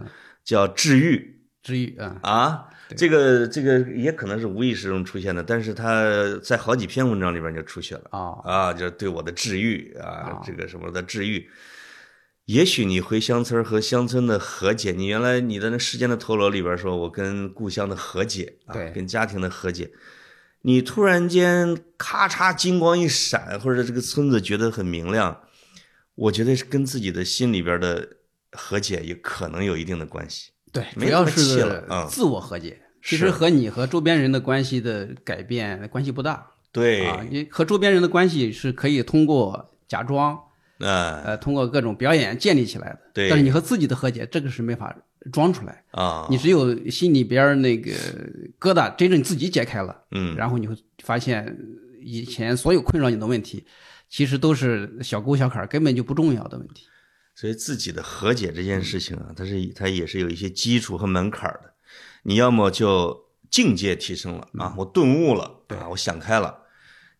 [0.44, 2.68] 叫治愈治愈啊，啊。
[2.96, 6.04] 这个这个也可能是无意识中出现的，但是他
[6.40, 8.04] 在好几篇文章里边就出现了。
[8.12, 11.50] 啊，啊，就是对我的治愈啊啊，这个什么的治愈。
[12.46, 19.90] 也许你回乡村和乡村的和解，你原来你的那《时间的陀螺》里边说，我跟故乡的和解啊对，跟家庭的和解。
[20.62, 25.40] 你突然间咔嚓金光一闪，或者这个村子觉得很明亮，
[26.14, 28.08] 我觉得是跟自己的心里边的
[28.52, 30.52] 和解也可能有一定的关系。
[30.72, 32.80] 对，没要是气了嗯自我和解。
[33.02, 40.36] 其实和你和周边人的关系的改变关系不大对，啊，你和周边人的关系是可以通过假装，
[40.78, 43.00] 啊呃，通过各种表演建立起来的。
[43.14, 44.94] 对但是你和自己的和解，这个是没法
[45.32, 45.82] 装出来。
[45.92, 47.92] 啊，你只有心里边那个
[48.60, 51.56] 疙瘩真正自己解开了，嗯，然后你会发现
[52.00, 53.64] 以前所有困扰你的问题，
[54.08, 56.86] 其实都是小沟小坎，根本就不重要的问题。
[57.34, 61.72] 所以自己的和解这件事情啊，它是它也是有一些基础和门槛的。
[62.22, 66.62] 你要么就境界提升了啊，我顿悟了啊，我想开了；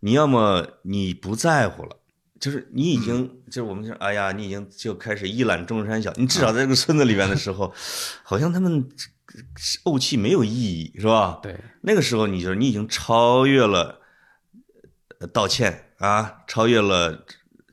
[0.01, 1.97] 你要么你不在乎了，
[2.39, 6.13] 就是你已经，就是我们说，哎呀，你已经就开始一览众山小。
[6.17, 7.73] 你至少在这个村子里面的时候，
[8.23, 8.89] 好像他们
[9.85, 11.41] 怄气没有意义，是吧？
[11.43, 14.01] 对，那个时候，你就是你已经超越了
[15.21, 17.25] 呃道歉啊，超越了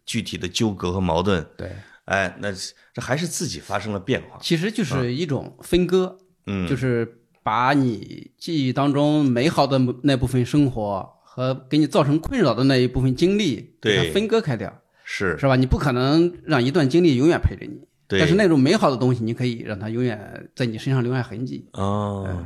[0.06, 1.46] 具体的纠葛和矛盾。
[1.58, 1.72] 对，
[2.06, 2.50] 哎，那
[2.94, 4.38] 这还是自己发生了变化。
[4.42, 14.72] 其实就是一种分割，嗯，就是把你记忆当中美好的那部分生活和给你造成困扰的那一部分经历，给对它分割开掉，
[15.04, 15.56] 是是吧？
[15.56, 21.68] 你不可能让一段经历永远陪着你，对但是那种美好的东西，你可以让它永远在你身上留下痕迹。
[21.74, 22.46] 哦，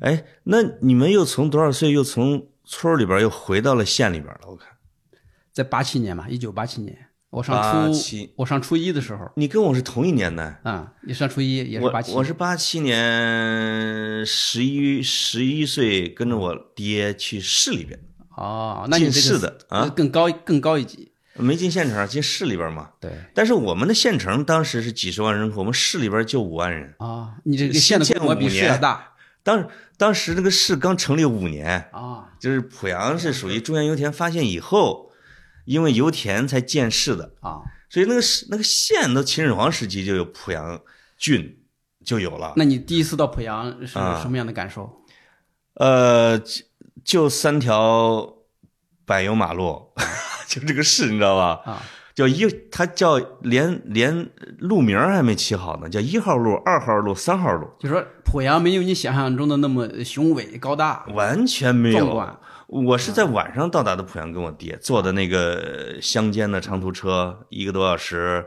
[0.00, 4.40] 哎，那你们又从多少岁又从村里边又回到了县里边了？
[4.48, 4.68] 我看
[5.50, 6.94] 在八七年嘛，一九八七年，
[7.30, 10.58] 我上初87我上初一的时候你跟我是同一年的。
[10.62, 17.98] 啊，你上初一也是我八七，我是八七年十一十一岁，跟着我爹去市里边，
[18.40, 22.88] 哦，那你进市的啊呃更高更高一级，没进县城，进市里边嘛。
[22.98, 26.94] 对但是我们的县城当时是几十万人口，我们市里边就五万人。
[26.98, 35.12] 啊，你这个县的规模比市要大当当时那个市刚成立五年，啊，就是濮阳是属于中原油田发现以后，
[35.66, 40.80] 因为油田才建市的，啊，所以那个市那个县都秦始皇时期就有濮阳
[41.18, 41.58] 郡
[42.02, 42.54] 就有了。
[42.56, 45.04] 那你第一次到濮阳是啊什么样的感受？
[45.74, 46.38] 呃，
[47.04, 48.34] 就就三条
[49.04, 49.92] 柏油马路，
[50.46, 51.60] 就这个市，你知道吧？
[51.64, 51.82] 啊，
[52.14, 62.38] 叫一，它叫连连路名还没起好呢，叫一号路、二号路、三号路，就说濮阳没有你想象中的那么雄伟高大完全没有。
[62.66, 68.46] 我是在晚上到达的濮阳，跟我爹坐的那个乡间的长途车，一个多小时。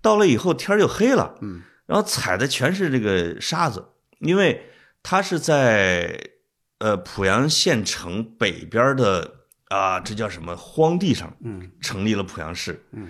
[0.00, 3.88] 到了以后天儿就黑了，嗯，然后踩的全是这个沙子，
[4.20, 4.70] 因为
[5.02, 6.29] 它是在
[6.80, 9.30] 呃濮阳县城北边的
[9.68, 13.08] 啊，这叫什么荒地上，嗯，成立了濮阳市，嗯，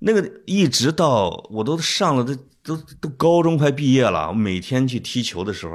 [0.00, 5.72] 那个一直到我都上了，都都都高中快毕业了，我每天去踢球的时候，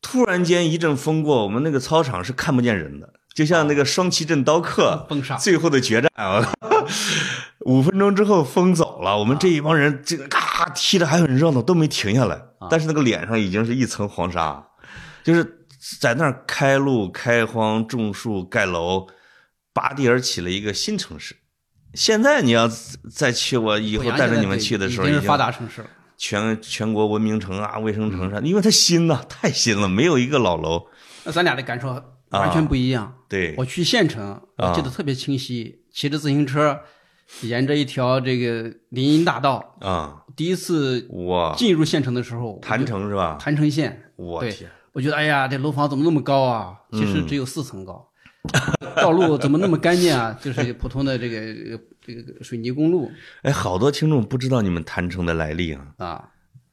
[0.00, 5.06] 突然间一阵风过，我们那个操场是看不见人的，就像那个双旗镇刀客
[5.38, 6.52] 最后的决战啊！
[7.66, 14.66] 五分钟之后风走了，我们这一帮人这个咔踢的还很热闹，都没停下来，但是那个脸上已经是一层黄沙，
[15.22, 15.61] 就是
[16.00, 19.08] 在那儿开路、开荒、种树、盖楼，
[19.72, 21.34] 拔地而起了一个新城市。
[21.94, 22.68] 现在你要
[23.12, 25.90] 再去，我以后带着你们去的时候，已经是发达城市了。
[26.16, 30.86] 全全国文明城啊、卫生城啥，因为它新呐，太新了，没有一个老楼。
[31.24, 31.88] 那咱俩的感受
[32.30, 33.12] 完全不一样。
[33.28, 36.78] 对，我去县城，我记得特别清晰，骑着自行车，
[37.40, 43.36] 沿着一条这个林荫大道，啊，第一次哇，进入县城的时候，郯城是吧？
[43.40, 46.78] 郯城县，我天，我觉得哎呀，这楼房怎么那么高啊？
[46.92, 48.08] 其嗯实只有四层高。
[48.96, 50.36] 道路怎么那么干净啊？
[50.40, 53.10] 就是普通的这个这个水泥公路
[53.42, 55.86] 哎，好多听众不知道你们郯城的来历啊。
[55.98, 56.28] 啊，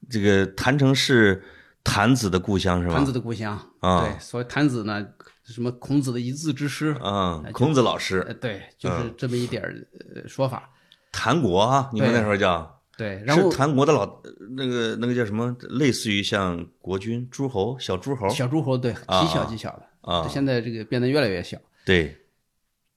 [0.10, 1.44] 这个郯城是
[1.84, 2.96] 郯子的故乡是吧？
[2.96, 3.58] 郯子的故乡。
[3.80, 5.06] 啊对，所以郯子呢，
[5.44, 10.70] 什么孔子的一字之师，啊，孔子老师，呃，对，就是这么一点儿呃说法。
[11.14, 12.79] 郯国啊，你们那时候叫。
[13.00, 14.22] 对，然后是韩国的老
[14.58, 15.56] 那个那个叫什么？
[15.70, 21.58] 类似于像国君、诸侯、小诸侯小诸侯对啊极小极小的，啊，现在这个变得越来越小。
[21.86, 22.14] 对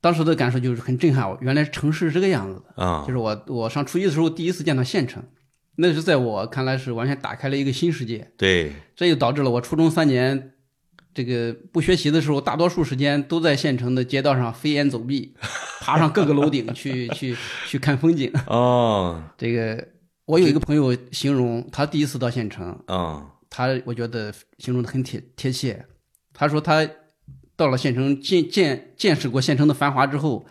[0.00, 2.84] 当时的感受就是很震撼，我原来城市是这个样子的。
[2.84, 5.22] 啊就是我我上初一的时候第一次见到县城，
[5.76, 8.32] 那是在我看来是完全打开了一个新世界。
[8.36, 10.54] 对这就导致了我初中三年，
[11.14, 15.32] 这个不学习的时候，大多数时间都在县城的街道上飞檐走壁，
[15.80, 17.36] 爬上各个楼顶去去
[17.68, 18.32] 去看风景。
[18.48, 19.86] 哦这个
[20.33, 25.85] 我有一个朋友形容他第一次到县城，啊他我觉得形容的很贴贴切。
[26.33, 26.88] 他说他
[27.55, 30.47] 到了县城见见见识过县城的繁华之后，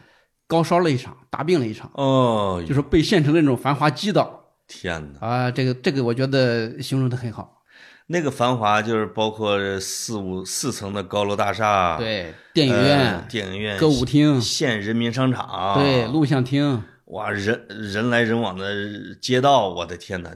[0.46, 5.28] 高烧了一场，大病了一场，哦，就是被县城的那种繁华击倒天哪！
[5.28, 5.50] 啊。
[5.50, 7.64] 这个这个我觉得形容的很好。
[8.06, 20.32] 那个繁华就是包括四五四层的高楼大厦，对，电影呃院、电影院、歌舞厅，县人民商场，对，录像厅，哇，人人来人往的街道，我的天哪，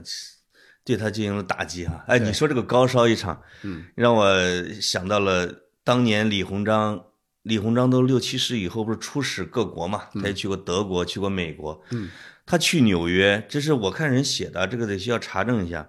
[0.84, 2.04] 对他进行了打击啊！
[2.06, 4.28] 哎，你说这个高烧一场，嗯，让我
[4.80, 7.02] 想到了当年李鸿章，
[7.42, 12.10] 李鸿章都六七十以后不是出使各国嘛，他也去过德国，去过美国，嗯，
[12.44, 15.88] 他去纽约，这是我看人写的，这个得需要查证一下，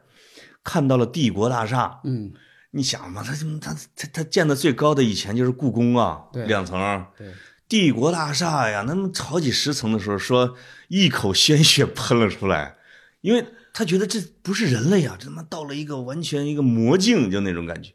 [0.64, 2.32] 看到了帝国大厦，嗯，
[2.72, 7.28] 你想嘛，他他他他建的最高的以前就是故宫啊，两层，对，
[7.68, 10.56] 帝国大厦呀，那么好几十层的时候，说
[10.88, 12.76] 一口鲜血喷了出来，
[13.22, 17.92] 因为他觉得这不是人类呀，这他妈到了一个完全一个魔境，就那种感觉。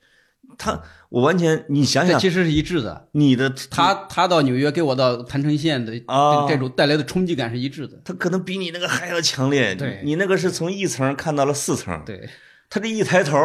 [0.58, 3.08] 他我完全你想想，其实是一致的。
[3.12, 7.98] 你的他他到纽约给我到坛城县的啊这种带来的冲击感是一致的。
[8.04, 9.74] 他可能比你那个还要强烈。
[9.74, 12.28] 对你那个是从一层看到了四层，对，
[12.68, 13.38] 他这一抬头，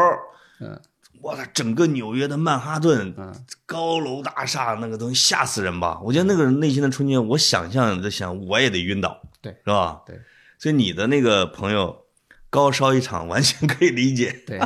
[0.59, 0.79] 嗯，
[1.21, 3.33] 我操，整个纽约的曼哈顿，嗯，
[3.65, 5.99] 高楼大厦那个东西吓死人吧？
[6.03, 9.51] 我觉得那个内心的冲击，我想象在想我也得晕倒，对。
[9.65, 10.01] 是吧？
[10.05, 10.19] 对，
[10.59, 12.05] 所以你的那个朋友
[12.49, 14.43] 高烧一场，完全可以理解。
[14.45, 14.59] 对，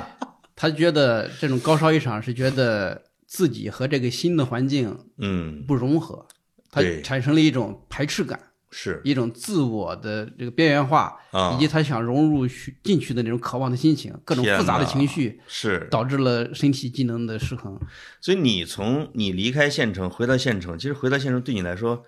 [0.55, 6.27] 他觉得这种高烧一场是觉得自己和这个新的环境嗯，不融合，
[6.69, 8.39] 他产生了一种排斥感，
[8.71, 17.79] 是一种自我的这个边缘化，啊以及他想融入去进去的那种渴望的心情，各种复杂的情绪，是，导致了身体机能的失衡。
[18.19, 22.03] 所以你从你离开县城回到县城，其实回到县城对你来说，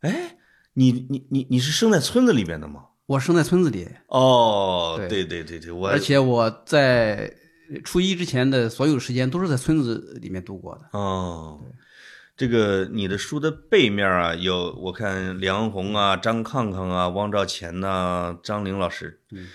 [0.00, 0.36] 哎，
[0.72, 2.86] 你你你你是生在村子里边的吗？
[3.06, 7.32] 我生在村子里，哦，对对对对对，我而且我在
[7.82, 10.98] 初一之前的所有时间都是在村子里面度过的。
[10.98, 11.58] 哦，
[12.38, 19.48] 这个你的书的背面啊，有我看梁红啊、张抗抗啊、汪兆乾呐、张玲老师，嗯，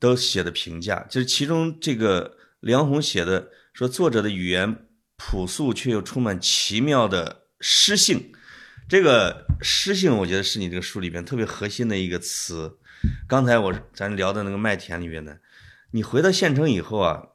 [0.00, 4.84] 都写的评价，就是其中这个梁红写的说，作者的语言
[5.16, 8.32] 朴素却又充满奇妙的诗性。
[8.88, 12.78] 这个诗性，我觉得是你这个书里边特别核心的一个词。
[13.28, 15.38] 刚才我咱聊的那个麦田里边的，
[15.92, 17.28] 你回到县城以后啊，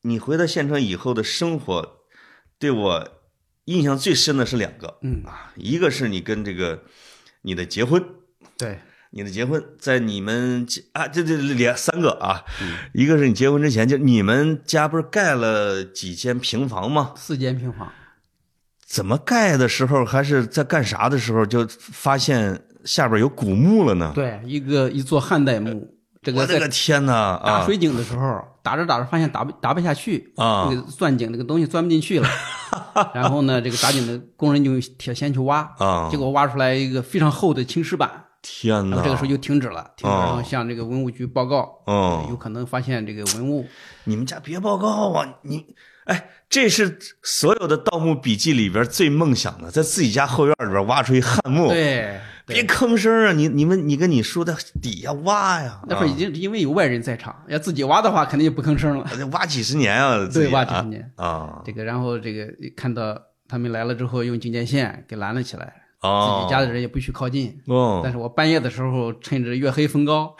[0.00, 2.00] 你回到县城以后的生活，
[2.58, 3.19] 对我
[3.66, 6.82] 印象最深的是两个嗯，啊，一个是你跟这个
[7.42, 8.02] 你的结婚，
[8.56, 8.78] 对，
[9.10, 17.12] 你的结婚在你们家啊，这这两三个啊，嗯一个是你结婚之前就你们家不是盖了几间平房吗？
[17.16, 17.92] 四间平房。
[18.84, 24.10] 怎么盖的时候还是在干啥的时候就发现下边有古墓了呢？
[24.14, 27.42] 对，一个一座汉代墓，这个我的个在天哪啊！
[27.44, 32.28] 打水井的时候，打着打着发现打不打不下去，啊这个钻井这个东西钻不进去了。
[33.14, 36.08] 然后呢，这个打井的工人就用铁锨去挖，啊！
[36.10, 38.10] 结果挖出来一个非常厚的青石板，
[38.42, 38.96] 天哪！
[38.96, 43.66] 然后这个时候就停止了，停止，哦然后向这个文物局报告，哦有可能发现这个文物。
[44.04, 45.26] 你们家别报告啊！
[45.42, 45.64] 你
[46.04, 53.32] 哎，这是所有的盗墓笔记里边最梦想的，在自己家后院里边挖出一汉墓，对，别吭声啊！
[53.32, 59.06] 你你们你跟你叔在底下挖呀，那会儿已经因为有外人在场，要自己挖的话，肯定就不吭声了。
[59.32, 60.28] 挖几十年啊！
[60.32, 61.12] 对，挖几啊十年。
[61.16, 63.16] 啊这个，然后这个看到
[63.48, 65.66] 他们来了之后，用警戒线给拦了起来，
[66.00, 67.60] 自哦，己家的人也不许靠近。
[67.66, 70.34] 哦，但是我半夜的时候，趁着月黑风高，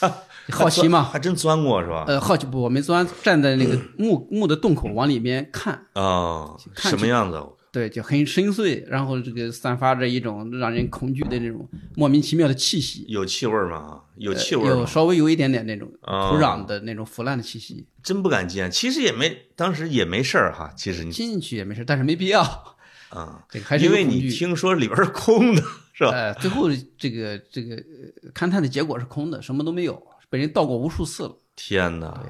[0.50, 2.04] 好奇嘛，还真钻过是吧？
[2.06, 7.40] 呃，好奇不，我们钻站在那个墓墓的洞口往里面看，哦，看什么样子？
[7.74, 14.00] 对，就很深邃，然后这个散发着一种让人恐惧的那种莫名其妙的气息，有气味吗？
[14.14, 14.76] 有气呃味吗？
[14.76, 20.72] 有稍微有一点点那种哦土壤的那种腐烂的气息，真不敢进，其实也没，当时也没事儿哈。
[20.76, 22.42] 其实你进去也没事，但是没必要，
[23.08, 24.30] 啊，这个还是因为你。
[24.30, 25.62] 听说里边是空的，
[25.94, 26.10] 是吧？
[26.12, 31.36] 呃，最后这个这个呃勘探的结果是空的，什么都没有，被人盗过无数次了。
[31.56, 32.22] 天哪！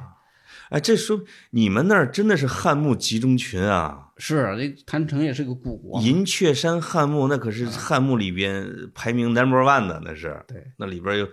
[0.70, 4.08] 哎，这说你们那儿真的是汉墓集中群啊！
[4.16, 10.42] 是，这坛城也是个古国，银雀山汉墓那可是汉墓里边排名 number one 的，那是。
[10.48, 11.28] 对那里边有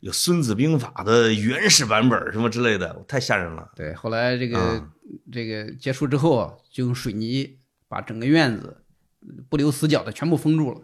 [0.00, 3.70] 有《孙子兵法》的原始版本什么之类的，太吓人了。
[3.74, 4.90] 对，后来这个、啊
[5.32, 7.56] 这个结束之后，就用水泥
[7.88, 8.76] 把整个院子
[9.48, 10.80] 不留死角的全部封住了，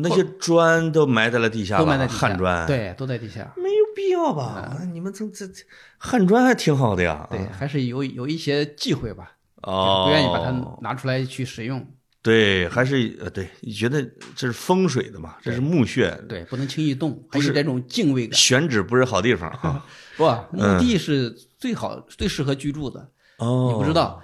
[0.00, 2.18] 那些砖都埋在了地下了，都埋在地下。
[2.18, 3.52] 汉砖。，对，都在地下。
[3.56, 4.78] 没有必要吧？
[4.92, 5.62] 你们这这这
[5.98, 7.26] 汉砖还挺好的呀。
[7.30, 9.32] 对，还是有有一些忌讳吧，
[9.62, 11.84] 哦，不愿意把它拿出来去使用。
[12.20, 14.02] 对，还是呃，对，你觉得
[14.36, 15.36] 这是风水的嘛？
[15.40, 18.36] 这是墓穴，对，不能轻易动，还不是有这种敬畏感。
[18.36, 19.84] 选址不是好地方啊。
[20.16, 23.08] 不，墓地是最好、最适合居住的。
[23.38, 24.22] 哦，你不知道，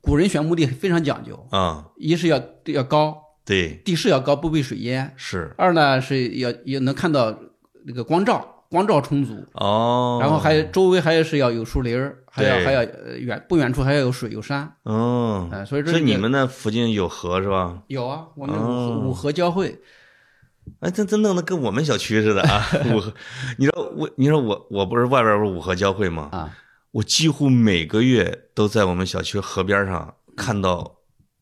[0.00, 1.86] 古人选墓地非常讲究，啊？
[1.96, 3.16] 一是要要高，
[3.48, 7.34] 对，地势要高，不被水淹；是二呢是要也能看到
[7.86, 9.34] 那个光照，光照充足。
[9.54, 10.18] 哦。
[10.20, 17.82] 然后还周围还是要有树林儿，还要还要呃远不远处还要有水有山，哦，哎、所以这你们那附近有河是吧？
[17.86, 19.80] 有啊，我们五河、哦五河交汇，
[20.80, 22.62] 哎，这真弄得跟我们小区似的啊！
[22.92, 23.14] 五河，
[23.56, 26.28] 你知道我，你说我，我不是外边不是五河交汇吗？
[26.32, 26.54] 啊，
[26.90, 30.96] 我几乎每个月都在我们小区河边上看到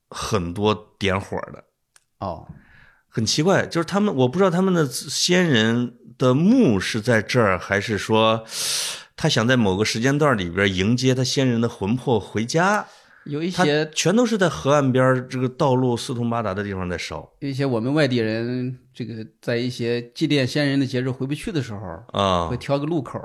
[0.08, 1.64] 很多点火的，
[2.18, 2.46] 哦，
[3.08, 8.44] 很奇怪，就是他们，我不知道他们的先人的墓是在这儿，还是说
[9.16, 12.86] 他想在某个时间段里边迎接他先人的魂魄回家。
[13.24, 17.28] 有一些全都是在河岸边这个道路四通八达的地方在烧。
[17.40, 22.46] 有一些我们外地人，这个在一些祭奠先人的节日回不去的时候，啊。
[22.46, 23.18] 会挑个路口，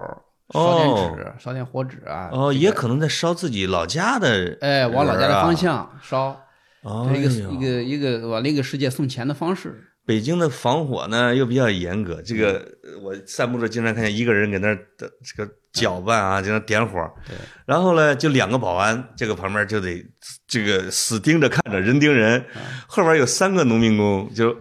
[0.52, 2.30] 烧点哦纸，烧点火纸啊。
[2.32, 6.36] 哦，这个也可能在烧自己老家的，哎，往老家的方向烧，
[6.84, 9.88] 哦一个一个一个往另一个世界送钱的方式。
[10.04, 12.54] 北京的防火呢又比较严格，这个
[12.84, 20.04] 呃我散步的经常看见一个人搁那儿的这个搅拌啊，在那点火，对，然后呢就两个保安，这个旁边就得
[20.48, 22.44] 这个死盯着看着人盯人，
[22.88, 24.52] 后边有三个农民工就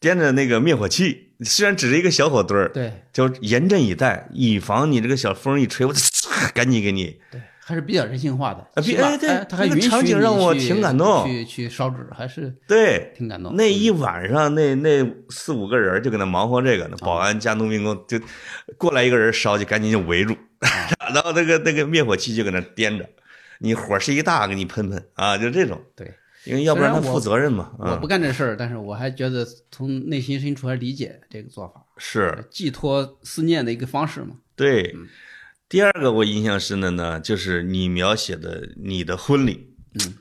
[0.00, 2.90] 掂着那个灭火器，虽然只是一个小火堆儿，对。
[3.12, 5.92] 就严阵以待，以防你这个小风一吹，我
[6.54, 8.66] 赶紧给你对，还是比较人性化的。
[8.76, 8.82] 哎
[9.18, 13.12] 对哎他还允许那个场景让我挺感动去去烧纸，还是对。
[13.14, 13.54] 挺感动。
[13.54, 18.18] 那一晚上，那那四五个人就搁那忙活这个，那保安加农民工就
[18.78, 20.34] 过来一个人烧，就赶紧就围住，
[21.12, 23.06] 然后那个那个灭火器就搁那掂着，
[23.58, 26.10] 你火势一大给你喷喷啊，就这种，对，
[26.46, 34.36] 因为要不然他负责任嘛，我啊不干这事儿，但是我还觉得从内心深处还理解这个做法，是寄托思念的一个方式嘛。
[34.56, 34.96] 对。
[35.68, 40.14] 第二个我印象深的呢，就是你描写的你的婚礼，嗯，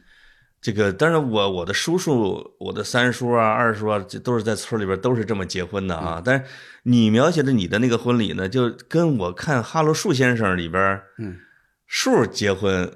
[0.59, 6.05] 这个当然我我的叔叔、我的三叔啊、二叔啊，这都是在村里边都是这么结婚的嗯。
[6.05, 6.21] 啊。
[6.23, 6.45] 但是
[6.83, 11.39] 你描写的你的那个婚礼呢，就跟我看《哈罗树先生》里边，嗯，
[11.85, 12.91] 树结婚，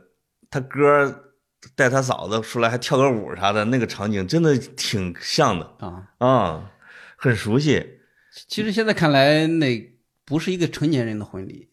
[0.49, 1.23] 他哥
[1.73, 5.73] 带他嫂子出来还跳个舞啥的，那个场景真的挺像的。
[5.79, 6.71] 啊，啊，
[7.15, 7.99] 很熟悉。
[8.49, 11.69] 其实现在看来，那不是一个成年人的婚礼。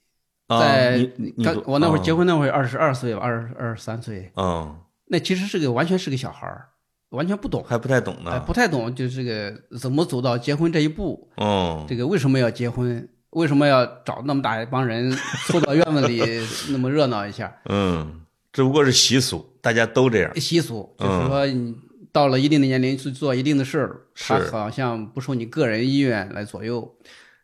[0.49, 0.59] 啊。
[0.61, 1.11] 在
[1.45, 4.77] 刚我那会儿结婚，那会儿二十二岁吧，二二十三岁，嗯，
[5.07, 6.69] 那其实是个完全是个小孩儿，
[7.11, 15.11] 完全不懂，还不太懂哎，呢，不太懂，就这个怎么走到结婚这一步，嗯，这个为什么要结婚，为什么要找那么大一帮人
[15.47, 16.23] 凑到院子里
[16.71, 17.55] 那么热闹一下？
[17.67, 18.23] 嗯，
[18.53, 20.41] 只不过是习俗，大家都这样。
[20.41, 21.75] 习俗就是嗯说，你
[22.11, 26.95] 到了一定的年龄去做一定的事儿，它是好像不受你个人意愿来左右。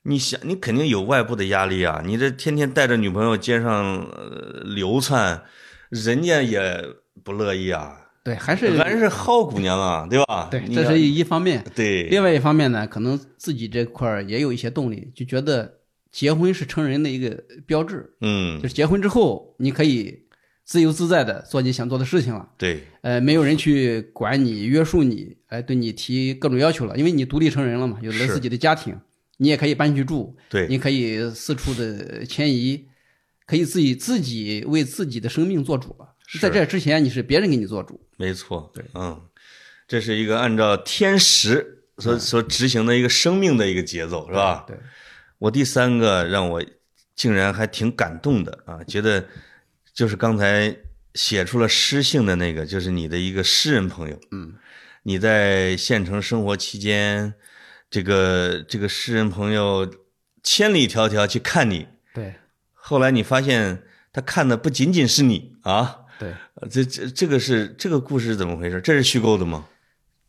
[0.07, 2.03] 你想，你肯定有外部的压力啊！
[2.05, 3.69] 你这天天带着女朋友街上
[4.05, 5.43] 呃流窜，
[5.89, 6.85] 人家也
[7.23, 8.01] 不乐意啊。
[8.23, 10.49] 对，还是还是好姑娘啊，对吧？
[10.51, 11.65] 对，这是一方面。
[11.75, 15.81] 对，另外一方面呢，可能自己这块儿也有一些动力，就觉得
[16.11, 20.23] 结婚是成人的一个标志，嗯就，是结婚之后你可以
[20.65, 22.49] 自由自在的做你想做的事情了。
[22.57, 28.99] 对，呃，没有人去管你、约束你，来对你提各种要求了，因为你独立成人了嘛，有了自己的家庭，
[29.39, 32.87] 你也可以搬去住，对，你可以四处的迁移，
[33.47, 36.15] 可以自己自己为自己的生命做主了。
[36.27, 36.39] 是。
[36.39, 38.01] 在这之前，你是别人给你做主。
[38.17, 39.21] 没错，对，嗯，
[39.89, 44.65] 这是一个按照天时所所执行的一个生命的一个节奏，是吧？
[44.67, 44.77] 对，
[45.39, 46.65] 我第三个让我
[47.15, 49.27] 竟然还挺感动的啊，觉得
[49.93, 50.77] 就是刚才
[51.15, 54.55] 写出了诗性的那个，就是你的一个诗人朋友，嗯，
[55.03, 57.35] 你在县城生活期间，
[57.95, 59.89] 这个这个诗人朋友
[60.43, 62.35] 千里迢迢去看你，对，
[62.73, 68.81] 后来你发现他看的不仅仅是你啊，对，呃这这这个是这个故事是怎么回事？
[68.81, 69.67] 这是虚构的吗？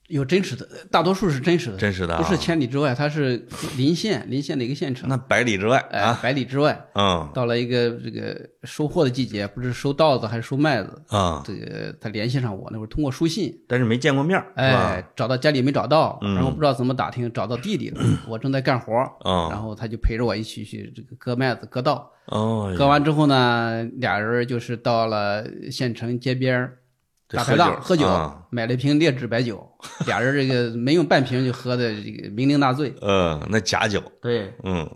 [0.09, 3.43] 有真实的，大多数是真实的，真实的啊不是千里之外，它是
[3.75, 6.79] 临县，临县的一个县城，那百里之外哎，啊，百里之外。
[6.93, 18.93] 嗯到了一个这个收获的季节，不知收稻子还是收麦子，啊，这个他联系上我，那会儿通过书信，但是没见过面儿，哎，找到家里没找到，嗯然后不知道怎么打听，找到弟弟了， 我正在干活，
[19.25, 26.77] 嗯然后他就陪着我一起去这个割麦子、割稻，哦，割完之后呢，俩人就是到了县城街边儿
[27.27, 29.67] 这大排档喝酒，啊买了一瓶劣质白酒，
[30.05, 32.93] 俩人这个没用半瓶就喝的这个酩酊大醉。
[33.01, 34.87] 嗯，那假酒，对，嗯，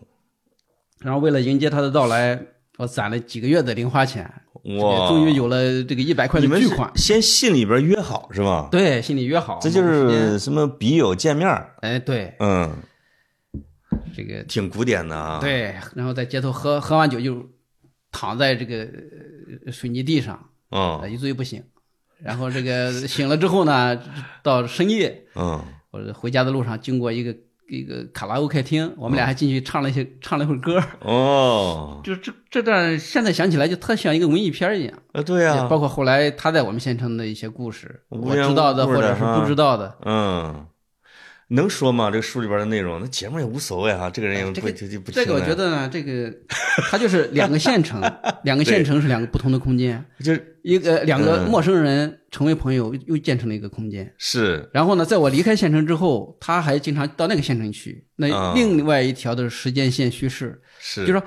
[0.99, 2.39] 然后为了迎接他的到来，
[2.77, 4.31] 我攒了几个月的零花钱，
[4.63, 6.91] 这个哇，终于有了这个一百块的巨款。
[6.95, 8.69] 先信里边约好是吧？
[8.71, 12.71] 对，信里约好，这就是什么笔友见面儿，哎，对，嗯，
[14.15, 17.43] 这个挺古典的啊。，对，然后在街头喝喝完酒就
[18.11, 18.87] 躺在这个
[19.65, 21.63] 呃水泥地上，嗯呃一醉不醒。
[22.23, 23.99] 然后这个醒了之后呢，
[24.43, 27.35] 到深夜，嗯，我回家的路上经过一个
[27.69, 30.83] 一个卡拉 OK 厅，我们俩还进去唱了一些唱了一会儿歌。
[31.01, 39.95] 哦， 就这这段现在想起来就特像一个文艺片一样，啊，对呀，包括后来他在我们县城的一些故事，我知道的或者是不知道的。
[40.03, 40.65] 嗯，
[41.49, 42.11] 能说吗？
[42.11, 46.31] 这个书里边的内容，那节目也无所谓哈，这个人也不哎这个就就不这个我觉得呢，这个
[46.89, 48.01] 他就是两个县城，
[48.43, 51.49] 两个县城是两个不同的空间，就是一个两个嗯。
[51.49, 54.13] 陌生人成为朋友，又建成了一个空间。
[54.17, 54.69] 是。
[54.71, 58.05] 然后呢，在我离开县城之后，他还经常到那个县城去。
[58.17, 58.53] 那啊。
[58.55, 61.23] 另外一条的时间线叙事，是，就是说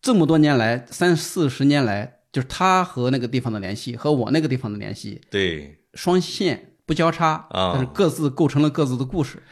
[0.00, 5.78] 这么多年来，三四十年来，就是他和那个地方的联系和我那个地方的联系，对。
[5.94, 7.72] 双线不交叉，啊。
[7.74, 9.42] 但是各自构成了各自的故事。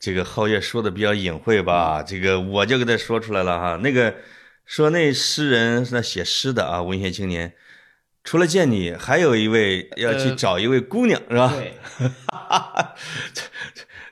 [0.00, 3.80] 这个皓月说的比较隐晦吧，这个我就给他说出来了哈。
[3.82, 4.14] 那个
[4.64, 7.52] 说那诗人是那写诗的啊，文学青年，
[8.28, 11.50] 除了见你，还有一位要去呃找一位姑娘，是吧？
[11.56, 11.72] 对，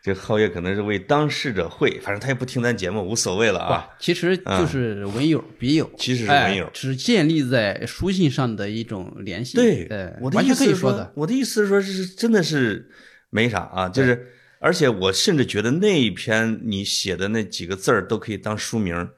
[0.03, 3.87] 这皓月可能是为当事者会，反正他也不听咱节目，无所谓了啊。
[3.99, 9.59] 其实就是文友、笔友，其实是哎文友只建立在书信上的一种联系。
[9.59, 11.13] 对呃，，我的意思是说的。
[11.15, 12.91] 我的意思是说，是真的是
[13.29, 14.29] 没啥啊，就是，
[14.61, 19.11] 而且我甚至觉得那一篇你写的那几个字儿都可以当书名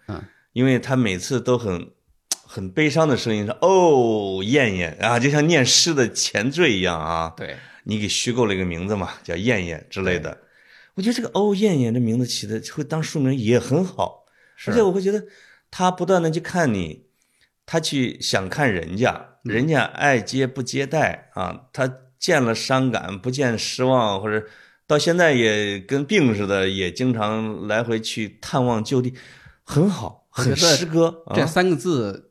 [0.55, 1.88] 因为他每次都很
[2.49, 10.38] 很悲伤的声音说：“哦，燕燕啊，就像念诗的前缀一样啊。”对，你给虚构了一个名字嘛，叫燕燕之类的。
[10.94, 14.24] 我觉得这个哦燕燕这名字起的会当书名也很好，
[14.66, 15.22] 而且我会觉得
[15.70, 17.05] 他不断的去看你，
[17.66, 24.44] 他去想看人家，人家爱接不接待啊，他见了伤感，不见失望，或者
[24.88, 29.14] 到现在也跟病似的，也经常来回去探望就地，
[29.62, 31.36] 很好，很诗歌啊。
[31.36, 32.28] 这三个字，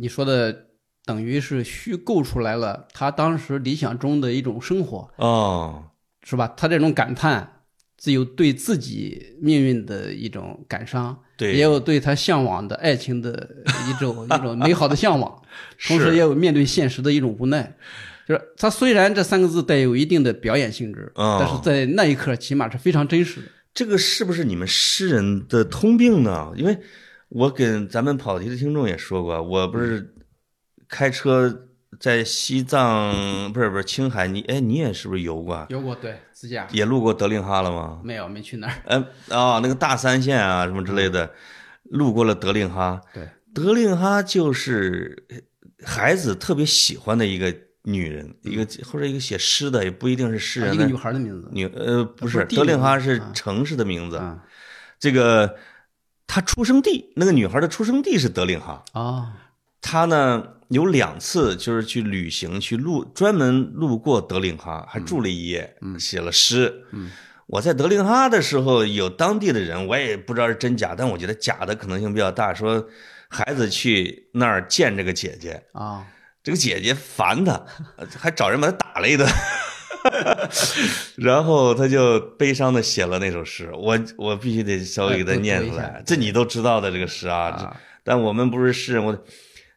[0.00, 0.66] 你说的
[1.04, 5.84] 等于是虚构出来了他当时理想中的一种生活，哦，
[6.22, 6.46] 是吧？
[6.56, 7.62] 他这种感叹，
[7.96, 13.48] 自有对自己命运的一种感伤，对也有对他向往的爱情的
[13.88, 15.42] 一种 一种美好的向往，
[15.86, 17.76] 同时也有面对现实的一种无奈。
[18.28, 23.46] 就是他虽然这三个字带有一定的表演性质，哦但是在那一刻起码是非常真实的。
[23.72, 26.52] 这个是不是你们诗人的通病呢？
[26.54, 26.78] 因为
[27.28, 30.14] 我跟咱们跑题的听众也说过，我不是
[30.88, 31.68] 开车
[32.00, 35.66] 在西藏，不是不是青海，你哎你也是不是游过啊？
[35.68, 38.00] 有过对自驾也路过德令哈了吗？
[38.02, 38.74] 没有没去那儿？
[38.86, 41.30] 嗯哦、那个大三线啊什么之类的，
[41.84, 43.00] 路过了德令哈。
[43.12, 45.26] 对，德令哈就是
[45.84, 54.16] 孩子特别喜欢的一个女人，一个或者一个写诗的，也不一定是诗人一个女孩的名字女呃不是不是德令哈是城市的名字。
[54.16, 54.42] 啊
[54.98, 55.56] 这个
[56.28, 58.84] 她出生地，那个女孩的出生地是德令哈。
[58.92, 59.32] 啊
[59.80, 66.84] 她呢有两次就是去旅行，去路专门路过德令哈，还住了一夜，写了诗。
[66.92, 67.10] 嗯
[67.46, 72.52] 我在德令哈的时候，有当地的人，我也不知道是真假，但我觉得假的可能性比较大。
[72.52, 72.86] 说
[73.30, 76.06] 孩子去那儿见这个姐姐，啊
[76.42, 77.64] 这个姐姐烦他，
[78.18, 79.26] 还找人把他打了一顿，
[81.16, 83.70] 然后他就悲伤的写了那首诗。
[83.74, 87.48] 我我必须得稍微给他念出来，这你都知道的这个诗啊。
[87.48, 89.24] 啊但我们不是诗人，我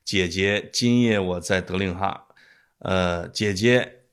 [0.05, 2.27] 姐姐，今夜我在德令哈，
[2.79, 4.03] 呃，姐姐，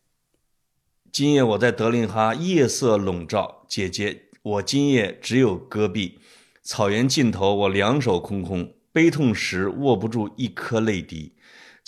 [1.13, 6.19] 今夜我在德令哈，夜色笼罩，姐姐，我今夜只有戈壁，
[6.65, 11.35] 草原尽头，我两手空空，悲痛时握不住一颗泪滴。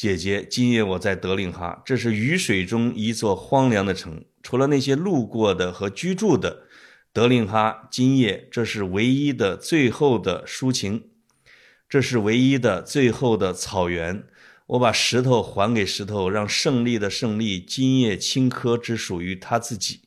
[0.01, 6.62] 姐姐，今夜我在德令哈，这是雨水中一座荒凉的城，除了那些路过的和居住的，
[7.12, 11.11] 德令哈，今夜这是唯一的、最后的抒情，
[11.86, 14.24] 这是唯一的、最后的草原。
[14.68, 20.01] 我把石头还给石头，让胜利的胜利，今夜青稞只属于他自己。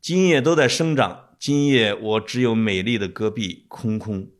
[0.00, 4.30] 今夜都在生长，今夜我只有美丽的戈壁，空空。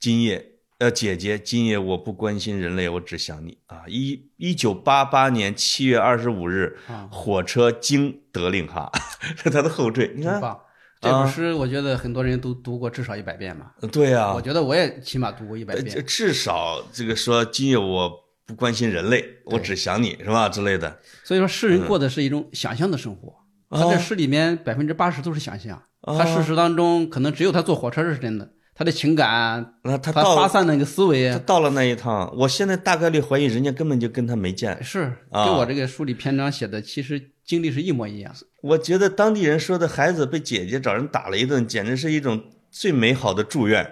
[0.00, 3.84] 今夜，呃，姐姐，今夜我不关心人类，我只想你啊！
[3.86, 8.90] 一一九八八年七月二十五日，啊，火车经德令哈，
[9.40, 10.12] 是他的后缀。
[10.16, 10.60] 你看，真棒！
[11.00, 13.72] 这首诗我觉得很多人都读过至少一百遍吧。
[13.92, 16.04] 对啊我，觉得我也起码读过一百呃遍。
[16.04, 18.10] 至少这个说今夜我
[18.44, 20.98] 不关心人类，我只想你是吧之类的。
[21.22, 23.32] 所以说，诗人过的是一种想象的生活。
[23.70, 34.82] 他在诗里面百分之八十都是想象，哦他事实当中可能只有他坐火车是真的，他的情感，那他发散那个思维他到了那一趟，我现在大概率怀疑人家根本就跟他没见。
[34.82, 38.34] 是啊跟我这个书里篇章写的其实经历是一模一样。
[38.62, 43.88] 我觉得当地人说的孩子被姐姐找人打了一顿，简直是一种最美好的祝愿，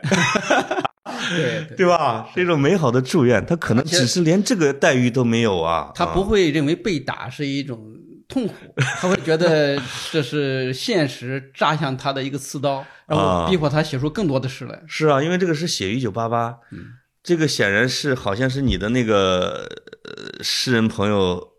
[1.30, 2.28] 对 对， 对吧？
[2.34, 3.44] 是一种美好的祝愿。
[3.46, 5.92] 他可能只是连这个待遇都没有啊。
[5.94, 7.94] 他不啊会认为被打是一种
[8.32, 8.54] 痛苦，
[9.00, 9.80] 他会觉得
[10.10, 14.82] 这是现实扎向他的一个刺刀，然啊后逼迫他写出更多的诗来。
[14.86, 16.94] 是啊，因为这个是写一九八八，嗯。
[17.22, 19.68] 这个显然是好像是你的那个
[20.02, 21.52] 呃诗人朋友，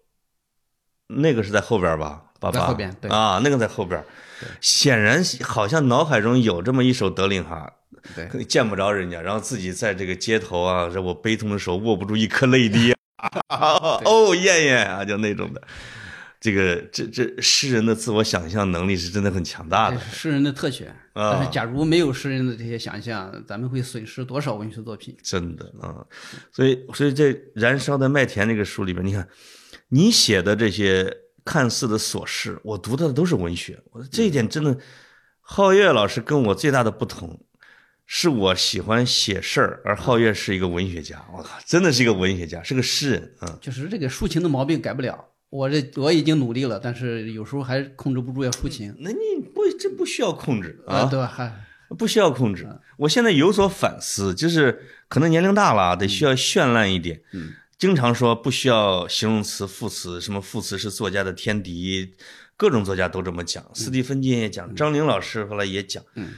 [1.08, 2.24] 那个是在后边吧？
[2.42, 3.10] 八八在后边对。
[3.10, 4.04] 啊，那个在后边，
[4.60, 7.72] 显然好像脑海中有这么一首德令哈，
[8.14, 8.44] 对。
[8.44, 12.94] 见不着人家，然后自己在这个街头啊，这我悲痛的手握不住一颗泪滴。
[13.16, 13.70] 啊，
[14.04, 15.62] 哦，燕燕啊，就那种的。
[16.44, 20.90] 这个这这诗人的自我想象能力是真的很强大的诗人的特权。
[21.14, 25.16] 啊但是，假如没有诗人的这些想象，咱们会损失多少文学作品？
[25.24, 26.06] 真的啊。
[26.52, 29.26] 所以，所以这《燃烧的麦田》这个书里边，你看
[29.88, 31.16] 你写的这些
[31.46, 33.82] 看似的琐事，我读到的都是文学。
[33.92, 34.78] 我这一点真的，
[35.48, 37.40] 皓月老师跟我最大的不同，
[38.06, 41.26] 是我喜欢写事儿，而皓月是一个文学家。
[41.32, 43.34] 我靠，真的是一个文学家，是个诗人。
[43.44, 45.30] 嗯，就是这个抒情的毛病改不了。
[45.54, 48.96] 我这我已经努力了，但是有时候还控制不住要抒情。
[49.02, 49.18] 那你
[49.54, 51.28] 不这不需要控制啊，对吧？
[51.28, 51.54] 还
[51.96, 52.68] 不需要控制。
[52.98, 57.22] 我现在有所反思，就是可能年龄大了，得需要绚烂一点。
[57.34, 62.16] 嗯，经常说不需要形容词、副词，什么副词是作家的天敌，
[62.58, 63.64] 各种作家都这么讲。
[63.76, 66.04] 斯蒂芬金也讲，张玲老师后来也讲。
[66.16, 66.32] 嗯，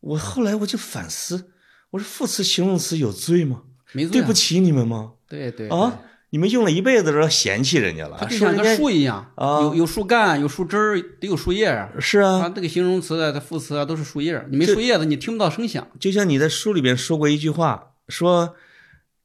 [0.00, 1.50] 我后来我就反思，
[1.92, 3.62] 我说副词、形容词有罪吗？
[3.92, 4.20] 没罪。
[4.20, 5.14] 对不起你们吗？
[5.26, 5.98] 对对啊。
[6.32, 11.88] 你们用了一辈子都嫌弃人家了，它就像个树一样啊，有有树干，有树枝儿，得有树叶啊。
[11.98, 15.86] 是啊，它这个形容词啊，它副词啊，都是树叶你没树叶子，你听不到声响。
[15.98, 18.54] 就像你在书里边说过一句话，说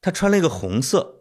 [0.01, 1.18] 他穿了一个红色，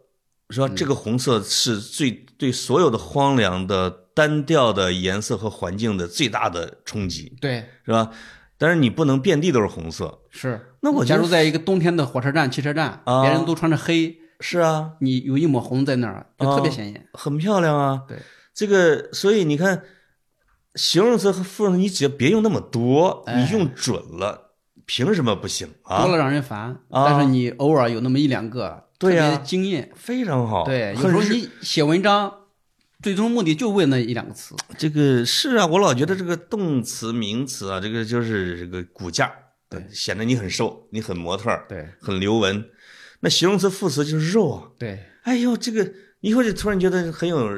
[0.49, 8.09] 说这个红色是最对所有的荒凉的单调的颜色和环境的最大的冲击，对，是吧？
[8.57, 10.21] 但是你不能遍地都是红色。
[10.31, 14.17] 是，那我假如在一个冬天的火车站、汽车站，别人都穿着黑。
[14.39, 18.03] 是啊，你有一抹红在那儿，就特别显眼，很漂亮啊。
[18.07, 18.17] 对，
[18.53, 19.83] 这个，所以你看，
[20.75, 24.51] 形容词和副词，你只要别用那么多，你用准了，
[24.85, 26.03] 凭什么不行啊？
[26.03, 30.65] 多了让人烦，但是你偶尔有那么一两个，特别惊艳，非常好。
[30.65, 32.31] 对，有时候你写文章，
[33.01, 34.53] 最终目的就为那一两个词。
[34.77, 39.31] 这个是啊，我老觉得这个动词、名词啊，这个就是这个骨架，
[39.69, 42.63] 对，显得你很瘦，你很模特，对，很流纹。
[43.25, 44.69] 那形容词、副词就是肉啊。
[44.77, 47.49] 对，哎呦，这个一会儿就突然觉得很有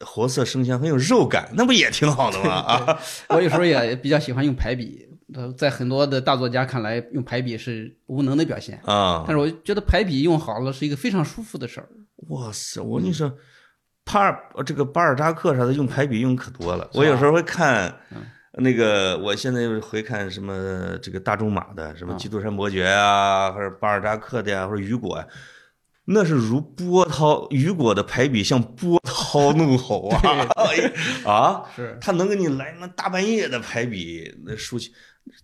[0.00, 2.54] 活色生香，很有肉感，那不也挺好的吗？
[2.54, 2.98] 啊，
[3.28, 5.06] 我有时候也比较喜欢用排比，
[5.56, 9.22] 在很多的大作家看来，用排比是无能的表现啊。
[9.24, 11.88] 但是我觉得排比用好了是一个非常舒服的事儿。
[12.30, 13.32] 哇塞，我跟你说，
[14.04, 16.90] 帕尔这个巴尔扎克啥的用排比用可多了。
[16.94, 17.96] 我有时候会看。
[18.58, 25.26] 那个，我现在又回看什么这个大仲马的，什么《基督山伯爵》啊，或者巴尔扎克的呀，或者雨果呀，
[26.04, 30.48] 那是如波涛，雨果的排比像波涛怒吼啊！
[31.24, 34.92] 啊，是他能给你来那大半夜的排比，那抒情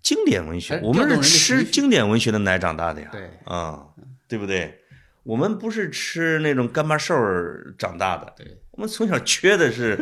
[0.02, 3.86] 经典文学，我们是吃经典文学的奶长大的呀，对啊，
[4.28, 4.82] 对不对？
[5.22, 7.14] 我们不是吃那种干巴瘦
[7.78, 9.98] 长大的，对，我们从小缺的是。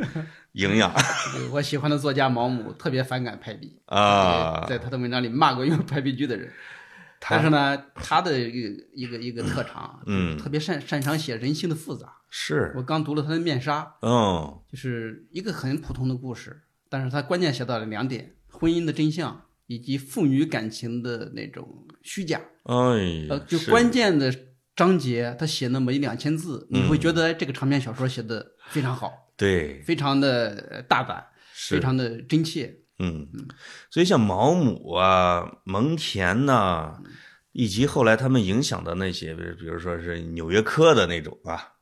[0.56, 0.90] 营养，
[1.52, 6.50] 我喜欢的作家毛姆特别反感排比啊，在他的文章里骂过用排比句的人。
[7.20, 12.10] 但是呢，他的一个一个一个特长，嗯，特别擅擅长写人性的复杂。
[12.30, 22.40] 是我刚读了他的《面纱》，嗯，就是一个很普通的故事，但是他关键写到了两点：婚姻的真相以及父女感情的那种虚假。
[22.64, 24.34] 哎，呃，就关键的
[24.74, 29.25] 章节，他写那么一两千字，你会觉得这个长篇小说写的非常好。
[29.36, 32.74] 对，非常的大胆，非常的真切。
[32.98, 33.28] 嗯，
[33.90, 36.94] 所以像毛姆啊、蒙恬呐，
[37.52, 41.72] 以及后来他们影响的那些，比如比如说是《纽约客》的那种啊，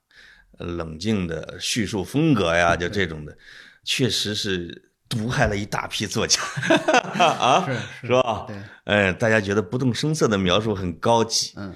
[0.58, 3.36] 冷静的叙述风格呀，就这种的，
[3.84, 6.40] 确实是毒害了一大批作家
[7.18, 7.64] 啊，
[8.02, 8.44] 是是吧？
[8.48, 11.72] 对，哎，大家觉得不动声色的描述很高级，嗯，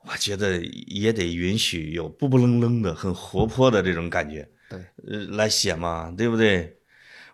[0.00, 4.48] 我觉得也得允许有不不愣愣的、很活泼的这种感觉。
[4.70, 6.78] 对，呃，来写嘛，对不对？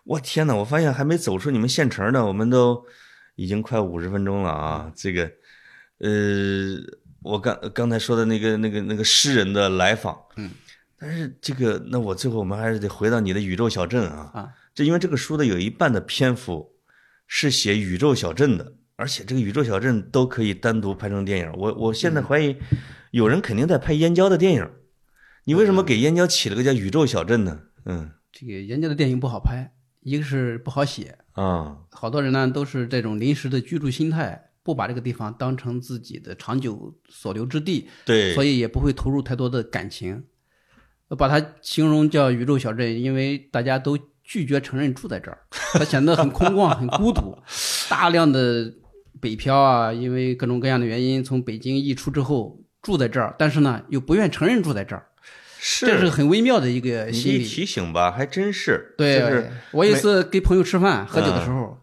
[0.03, 2.83] 我天哪，我发现还没走出你们县城呢，我们都
[3.35, 4.91] 已经快五十分钟了啊！
[4.95, 5.29] 这个，
[5.99, 6.77] 呃，
[7.21, 10.49] 我刚刚才说的那个、那个、那个诗人的来访，嗯，
[10.97, 14.49] 但是这个，那我最后我们还是得回到你的宇宙小镇啊啊！
[14.73, 16.73] 这因为这个书的有一半的篇幅
[17.27, 21.51] 是写宇宙小镇的，而且这个宇宙小镇都可以单独拍成电影。
[21.55, 22.55] 我我现在怀疑，
[23.11, 24.67] 有人肯定在拍燕郊的电影。
[25.47, 27.57] 你为什么给燕郊起了个叫宇宙小镇呢？
[27.85, 29.71] 嗯，这个燕郊的电影不好拍，
[30.01, 40.25] 一个是不好写啊，好多人呢都是这种临时的居住心态，不把这个地方当成自己的长久所留之地，对，所以也不会投入太多的感情。
[41.17, 45.37] 把它形容叫宇宙小镇，因为大家都拒绝承认住在这儿，
[45.71, 47.33] 它显得很空旷、很孤独。
[47.89, 48.73] 大量的
[49.21, 55.05] 北漂啊，因为各种各样的原因从北京溢出之后住在这儿，但是呢又不愿承认住在这儿。
[55.79, 58.93] 这是很微妙的一个心理提醒吧，还真是。
[58.97, 61.77] 对，我有一次跟朋友吃饭喝酒的时候，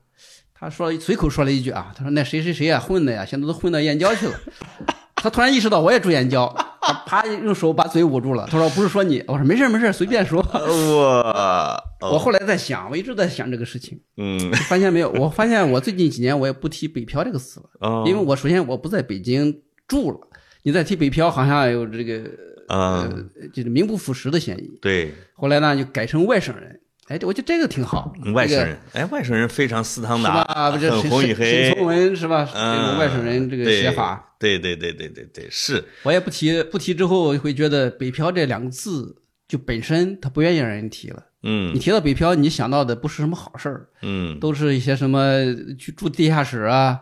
[0.55, 4.35] 他说随口说了一句啊，他说那谁谁谁啊混的呀，现在都混到燕郊去了。
[5.17, 6.47] 他突然意识到我也住燕郊，
[6.83, 8.47] 他啪用手把嘴捂住了。
[8.51, 10.41] 他说不是说你，我说没事没事，随便说。
[10.53, 13.99] 我我后来在想，我一直在想这个事情。
[14.19, 15.11] 嗯，发现没有？
[15.13, 20.19] 我发现我最近几年我也不提北漂这个词了，因为我首先我不在北京住了，
[20.65, 22.25] 你再提北漂好像有这个。
[22.67, 23.07] 呃，
[23.53, 24.79] 就是名不副实的嫌疑。
[24.81, 28.11] 对，后来呢，就改成外省人，哎，我觉得这个挺好。
[28.33, 30.71] 外省人，哎，外省人非常斯汤是达，吧？
[30.71, 32.49] 不，这很红与黑沈，从文是吧？
[32.51, 39.15] 这嗯，种外省人这个写法，，对对对对对对，是，我也不提，不提之后，我会觉得“北漂”这两个字
[39.47, 41.23] 就本身它不愿意让人提了。
[41.43, 46.99] 嗯你嗯提到北漂，你想到的不是什么好事儿，嗯，都是一些什么去住地下室啊，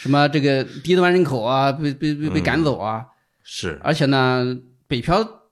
[0.00, 3.04] 什么这个低端人口啊，被被被被赶走啊。
[3.44, 4.56] 是，而且呢，
[4.88, 5.42] 北漂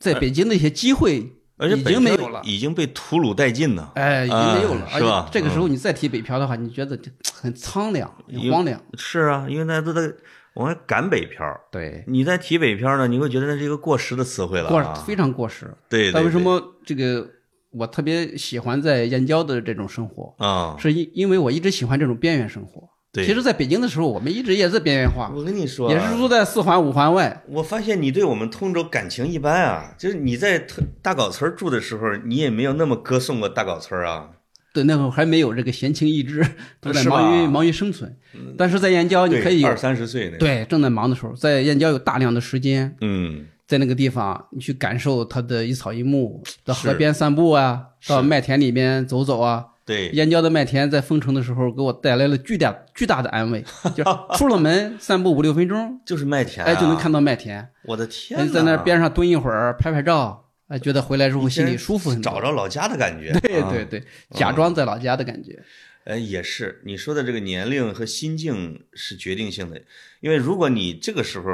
[0.00, 4.84] 在北京的一些机会已而且北漂经没有了，已经被屠戮殆尽了，哎，已经没有了。
[4.86, 6.98] 啊是吧而且这个时候你再提北漂的话，你觉得
[7.32, 8.82] 很苍凉、很荒凉。
[8.98, 10.12] 是啊，因为大家都在
[10.54, 15.72] 往外赶北漂，对，你再提北漂呢，你会觉得那是一个过时的词汇了过啊，非常过时。
[15.88, 17.24] 对，对但为什么这个
[17.70, 20.34] 我特别喜欢在燕郊的这种生活？
[20.44, 20.74] 啊？
[20.76, 22.88] 是因因为我一直喜欢这种边缘生活。
[23.16, 23.26] 对。
[23.26, 27.42] 其实在北京的时候，我们一直也在边缘化，我跟你说啊，也是住在四环五环外。
[27.48, 30.66] 我发现你对我们通州感情一般啊，就是你在
[31.00, 34.28] 大搞村住的时候，你也没有那么歌颂过大搞村啊。
[34.74, 36.46] 对，那会儿还没有这个闲情逸致，
[36.82, 38.14] 都在忙于忙于生存。
[38.58, 49.64] 但是在燕郊，你可以二三十岁那个，对正在忙的时候，在燕郊有大量的时间，嗯，在那个地方你去感受它的一草一木，到河边散步啊，到麦田里面走走啊。
[49.86, 53.64] 对，燕郊的麦田在封城的时候给我带来了巨大巨大的安慰，
[53.94, 57.66] 就是出了门散步五六分钟，就是麦田、啊，哎，就能看到麦田。
[57.84, 62.32] 我的天在那边上蹲一会儿，拍拍照，哎，觉得回来之后心里舒服很多。
[62.32, 63.30] 找着老家的感觉。
[63.30, 65.62] 啊对对对，假装在老家的感觉。
[66.02, 69.80] 哎，也是你说的这个年龄和心境是决定性的，
[70.20, 71.44] 因为如果你这个时候，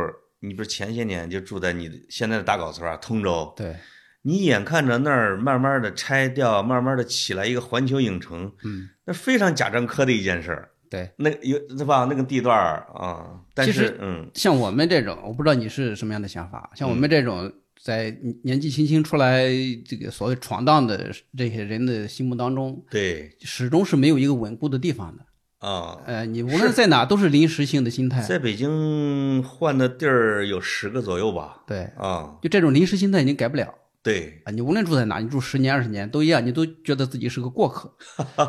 [0.41, 3.77] 你不是前些年就住在你的现在的大搞村啊，通州，对，
[4.23, 10.69] 你眼看着那儿慢慢的拆掉，慢慢的起来一个环球影城，嗯，那非常贾樟柯的一件事儿。
[10.89, 12.07] 对，那有对吧？
[12.09, 16.71] 那个地段儿啊，但是其实嗯，像我们这种，我不知道你是什么样的想法。
[16.75, 17.51] 像我们这种
[17.83, 18.15] 在
[18.45, 19.49] 年纪轻轻出来
[19.87, 25.25] 这个所谓闯荡的这些人的心目当中，对始终是没有一个稳固的地方的。
[25.67, 28.21] 啊，呃，你无论在哪都是临时性的心态。
[28.21, 31.63] 在北京换的地儿有十个左右吧？
[31.67, 34.51] 对，啊，就这种临时心态已经改不了对，啊！
[34.51, 37.95] 你无论住在哪，你住十年二十年都一样，你都觉得自己是个过客，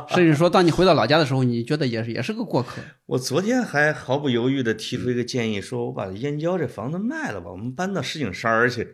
[0.10, 2.82] 甚至说当你回到老家的时候，你觉得也是也是个过客。
[3.06, 8.92] 我昨天还毫不犹豫地提出一个建议，说我把燕郊这房子卖了吧，我们搬到石景山儿去，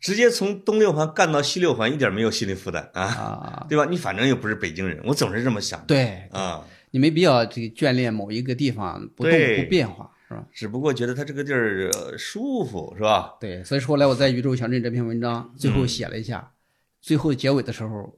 [0.00, 3.84] 直接从东六环干到西六环，一点没有心理负担啊，啊，对吧？
[3.84, 10.46] 你反正又不是北京人，我总是这么想对啊，你没必要这个眷恋某一个地方不动不变化，是吧？
[10.52, 13.36] 只不过觉得他这个地儿呃舒服，是吧？
[13.40, 16.52] 对，所以说后来我在《宇宙小镇》这篇文章最后写了一下，
[17.00, 18.16] 最后结尾的时候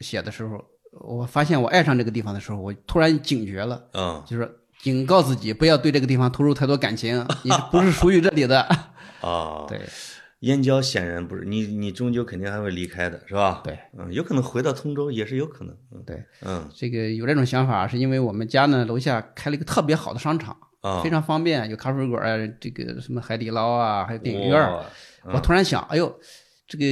[0.00, 4.50] 写的时候，我发现我爱上这个地方的时候，我突然警觉了，嗯就是
[4.82, 8.60] 警告自己不要对这个地方投入太多感情， 你不是属于这里的。
[9.22, 9.80] 啊，对
[10.40, 13.62] 燕郊显然不是你，你终究肯定还会离开的，是吧？
[13.64, 20.54] 对，嗯，有可能回到通州也是有可能，嗯对，嗯这个有这种想法，是因为我们家呢楼下开了一个特别好的商场，
[20.86, 24.58] 啊，非常方便，有咖啡馆啊，这个什么海底捞啊，还有电影院
[25.32, 26.14] 我突然想，哎呦，
[26.68, 26.84] 这个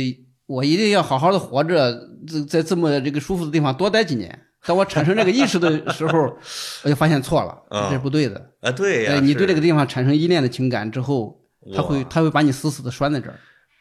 [0.46, 1.92] 我一定要好好的活着，
[2.26, 4.38] 这在这么这个舒服的地方多待几年。
[4.66, 6.36] 当我产生这个意识的时候，
[6.82, 8.50] 我就发现错了，嗯这是不对的。
[8.60, 11.38] 啊，对呀，哎，你对这个地方产生依恋的情感之后，
[11.74, 13.38] 他会哇他会把你死死的拴在这儿，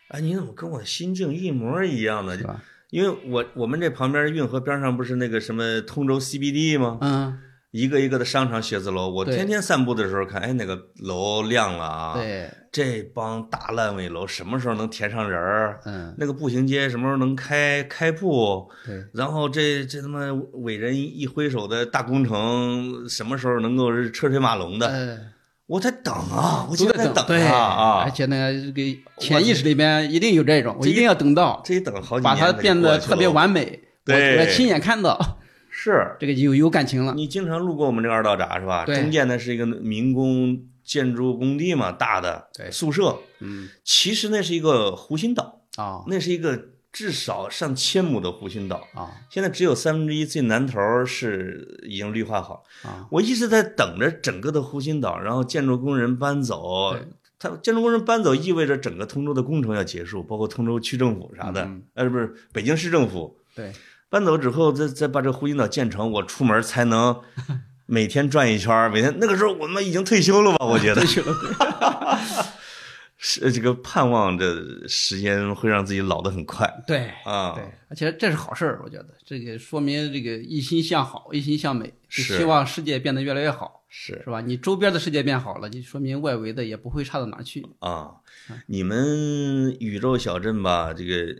[0.10, 2.36] 哎，你怎么跟我心境一模一样呢？
[2.36, 2.62] 就是吧？
[2.90, 6.98] 因为我我们这旁边运河边上不是那个什么通州 CBD 吗？
[7.02, 7.40] 嗯，
[7.74, 15.80] 一个一个的商场写字楼，我天天散步的时候看，哎，那个楼亮了啊！，对，这帮大烂尾楼什么时候能填上人儿？
[15.86, 18.70] 嗯，那个步行街什么时候能开开铺？
[18.86, 24.88] 对，然后这这他妈伟人一挥手的大工程什么时候能够是车水马龙的？
[24.90, 25.18] 呃，
[25.66, 28.04] 我在等啊，我都在就等对，啊啊！
[28.04, 33.28] 而且呢，这个潜意识里边一定有这种，我一定要等到，这一等好几年把，它变得特别。
[33.28, 35.40] 完美，我亲眼看到，
[35.76, 37.16] 是这个就有有感情了。
[37.16, 38.86] 你经常路过我们这个二道闸是吧？
[38.86, 43.18] 对中间呢是一个民工建筑工地嘛，大的对宿舍。
[43.40, 48.88] 嗯，其实那是一个湖心岛，啊那是一个至少上千亩的湖心岛。
[48.94, 52.64] 啊现在只有三分之一最南头是已经绿化好。
[52.84, 53.08] 啊！
[53.10, 57.02] 我一直在等着整个的湖心岛，然后建筑工人搬走对。
[57.40, 63.72] 他建筑工人搬走意味着整个通州的工程要结束，包括通州区政府啥的，嗯呃，不是北京市政府对，
[64.14, 67.20] 搬走之后，再再把这湖心岛建成，我出门才能
[67.88, 68.88] 每天转一圈儿。
[68.88, 70.64] 每天那个时候我们已经退休了吧？
[70.68, 71.34] 我觉得 去了。
[73.18, 74.46] 是这个盼望着
[74.88, 77.54] 时间会让自己老得很快对啊。
[77.56, 84.42] 对，而且这是好事儿，我觉得这个说明这个一心向好，一心向美，就是希望世界变得越来越好，是是吧？
[84.42, 87.66] 你周边的世界变好了，就说明外围的也不会差到哪去。
[87.80, 88.12] 啊，
[88.68, 91.34] 你们宇宙小镇吧，这个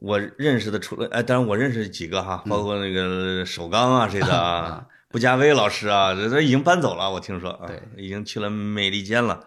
[0.00, 9.46] 我认识的除了哎，当然我认识几个哈，包括那个首钢啊谁的啊，布加威老师啊，这这已经搬走了，我听说啊，对，已经去了美利坚了，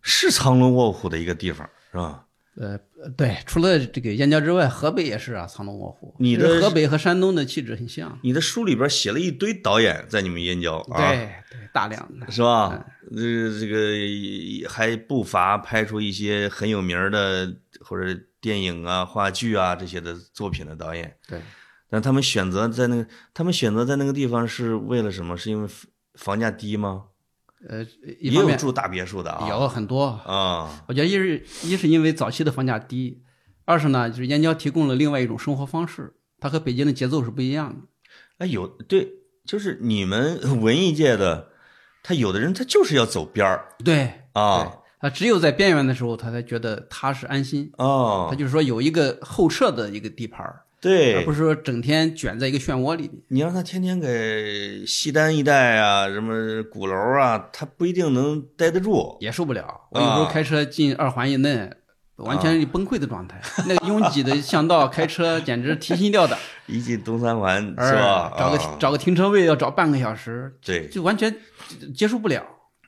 [0.00, 2.24] 是藏龙卧虎的一个地方，是吧？
[2.56, 2.78] 呃，
[3.16, 6.14] 对，除了这个燕郊之外，河北也是啊，藏龙卧虎。
[6.18, 8.18] 你的河北和山东的气质很像。
[8.22, 12.30] 你的书里边写了一堆导演在你们燕郊啊，对对，大量的。
[12.30, 12.84] 是吧？
[13.10, 21.40] 这这个还不乏拍出一些很有名的或者电影啊、话剧啊这些的作品的导演，对，
[21.88, 25.36] 但他们选择在那个，他们选择在那个地方是为了什么？
[25.36, 27.04] 是因为房房价低吗？
[27.68, 27.84] 呃，
[28.20, 30.06] 也有住大别墅的啊，有很多。
[30.06, 33.22] 啊，我觉得一是一是因为早期的房价低，
[33.64, 37.86] 二是呢就是燕郊提供了另外一种生活方式，它和北京的节奏是不一样的。
[38.38, 39.08] 哎，有对，
[39.44, 41.50] 就是你们 文艺界的，
[42.02, 47.70] 他有的人他就是要走边儿对啊，他只有在边缘的时候，他才觉得踏实安心。
[47.76, 53.22] 他哦，就是说有一个后撤的一个地盘儿，而不，是说整天卷在一个漩涡里面。
[53.28, 59.16] 你让他天天给西单一带啊，什么鼓楼啊，他不一定能待得住。
[59.20, 59.88] 也受不了。
[59.90, 61.70] 我有时候开车进二环以内，
[62.16, 63.40] 完全是崩溃的状态。
[63.66, 68.32] 那个拥挤的巷道，开车简直提心吊胆， 一进东三环是吧？
[68.38, 71.34] 找个啊找个停车位要找半个小时，对，就完全
[71.94, 72.42] 接受不了。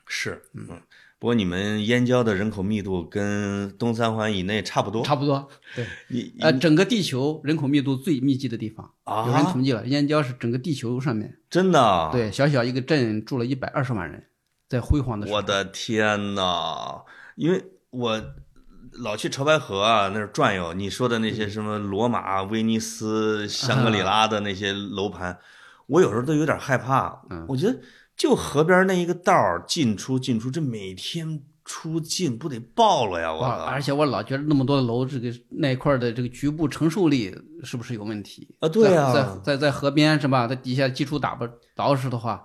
[0.07, 0.81] 是，嗯。
[1.23, 5.47] 不过你们燕郊的人口密度跟东三环以内差不多，差不多。
[5.73, 12.11] 对，你呃，整个地球人口密度最密集的地方，啊有人统计了，燕郊是整个地球上面，真的啊？
[12.11, 14.25] 对，小小一个镇住了一百二十万人，
[14.67, 15.37] 在辉煌的时候。
[15.37, 17.03] 我的天呐！
[17.37, 18.21] 因为我
[18.91, 25.39] 老去潮白河啊那儿转悠，你说的那些什么罗马、威尼斯、香格里拉的那些楼盘，
[25.87, 27.21] 我有时候都有点害怕。
[27.29, 27.79] 嗯我觉得
[28.15, 33.33] 就河边那一个道儿进出进出，这每天出进不得爆了呀！
[33.33, 38.47] 我而且我老觉得那么多的楼，这个那一块儿的这个局部承受力是不是有问题？
[38.59, 40.47] 啊对啊在在在在河边是吧？
[40.47, 41.45] 在底下基础打不
[41.75, 42.43] 捯饬的话，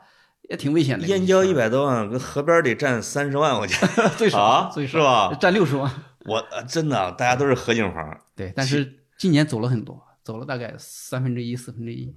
[0.49, 1.07] 也挺危险的。
[1.07, 5.35] 燕郊一百多万，跟河边得占三十万，我觉得 最少、啊最是吧？
[5.35, 5.91] 占六十万。
[6.25, 8.19] 我呃真的，大家都是合景房。
[8.37, 12.15] 对，但是今年走了很多，走了大概三分之一、四分之一，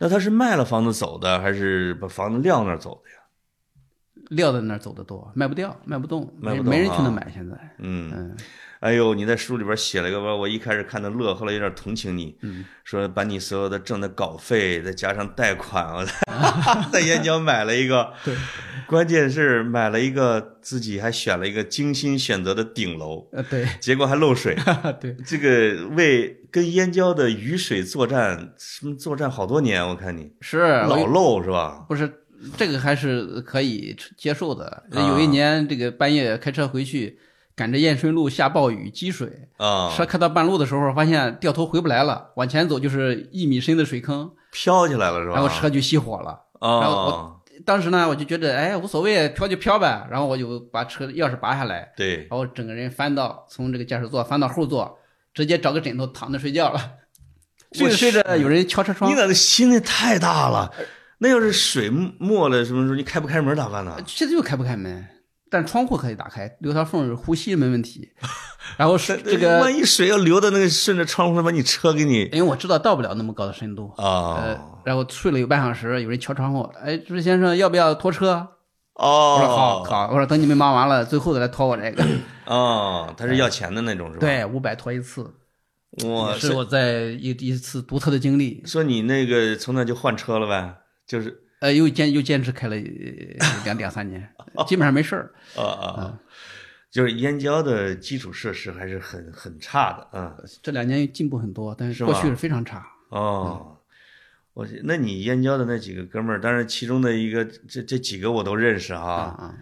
[0.00, 3.16] 那他是卖了房子走的，还是把房子撂那儿走的呀？
[4.30, 7.30] 撂在那儿走的多，卖不掉，卖不动，卖不动没没人去那啊买。
[7.30, 8.36] 现在，嗯，嗯，
[8.80, 12.64] 哎呦，你在书里边写了一个，我一开始看的乐，后来有点同情你，嗯。
[12.82, 16.12] 说把你所有的挣的稿费再加上贷款，我在
[16.90, 18.34] 在燕郊买了一个，对，
[18.86, 24.56] 关键是买了一个自己还选了一个精心选择的顶楼，呃，对，结果还漏水。
[25.00, 30.32] 对，这个为跟燕郊的雨水作战，什么作战好多年，我看你。
[30.40, 31.84] 是老漏是吧？
[31.88, 32.10] 不是
[32.56, 34.82] 这个还是可以接受的。
[34.90, 35.08] 啊。
[35.08, 37.16] 有一年这个半夜开车回去，
[37.60, 45.34] 赶着燕顺路下暴雨积水，啊，车开到半路的时候，发现掉头回不来了，往前走就是一米深的水坑，飘起来了是吧？
[45.34, 46.40] 然后车就熄火了。
[46.58, 50.08] 然后我，当时呢，我就觉得哎无所谓，飘就飘呗。
[50.10, 54.98] 然后我就把车钥匙拔下来，对，然后整个人翻到从这个驾驶座翻到后座，
[55.34, 56.80] 直接找个枕头躺着睡觉了。
[57.76, 60.72] 睡着睡着，有人敲车窗你，咋的心也太大了？
[61.18, 63.94] 那要是水没了什么时候，你开不开门咋办呢？
[64.06, 65.06] 现在又开不开门，
[65.50, 68.08] 但窗户可以打开，留条缝儿呼吸没问题。
[68.76, 78.46] 然后是这个，万一水要流的那个顺着窗户把你车给你因为我知道到不了那么高的深度，呃啊，然后睡了有半小时，有人敲窗户，哎，朱先生要不要拖车？
[78.94, 82.04] 我说好哦好，我说等你们忙完了，最后再来拖我这个。
[82.44, 85.22] 哦，他是要钱的那种是吧？，对，五百拖一次，
[86.04, 88.62] 哇也是我在一一次独特的经历。
[88.66, 90.74] 说你那个从那就换车了呗？
[91.06, 94.28] 就是呃，又坚又坚持开了呃两两三年，
[94.66, 95.32] 基本上没事儿。
[95.56, 96.18] 啊啊啊，
[96.90, 100.36] 就是燕郊的基础设施还是很很差的啊。
[100.62, 102.86] 这两年进步很多，但是过去是非常差。
[103.10, 103.76] 哦，
[104.54, 109.22] 我那你燕郊的那几个哥们儿，当然其中的一个这这几个我都认识啊哈。
[109.22, 109.54] 啊，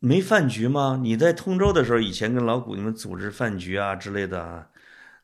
[0.00, 0.98] 没饭局吗？
[1.00, 4.66] 你在通州的时候，以前跟老谷你们组织饭局啊之类的啊，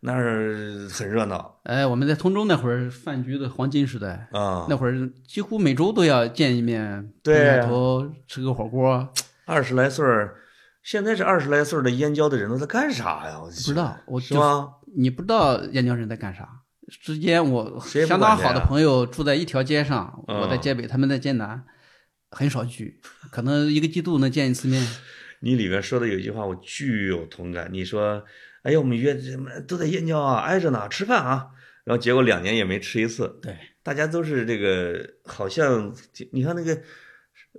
[0.01, 4.67] 那儿很热闹哎，我们在通州那会儿饭局的黄金时代，啊。
[4.69, 9.13] 那会儿几乎每周都要见一面，对头吃个火锅。
[9.47, 10.37] 二十来岁儿，
[10.83, 13.39] 现在这二十来岁的燕郊的人都在干啥呀？
[13.39, 14.71] 我不知道，我就是吗？
[14.97, 16.49] 你不知道燕郊人在干啥。
[17.03, 21.63] 之间我相当好的朋友住在一条街上，嗯我在街北，他们在街南，
[22.31, 24.85] 很少聚，可能一个季度能见一次面。
[25.43, 27.69] 你里边说的有一句话，我巨有同感。
[27.71, 28.23] 你说，
[28.63, 31.49] 哎呀，我们约什么都在燕郊啊，挨着呢，吃饭啊。
[31.85, 33.39] 然后结果两年也没吃一次。
[33.43, 35.93] 对，大家都是这个，好像
[36.33, 36.79] 你看那个，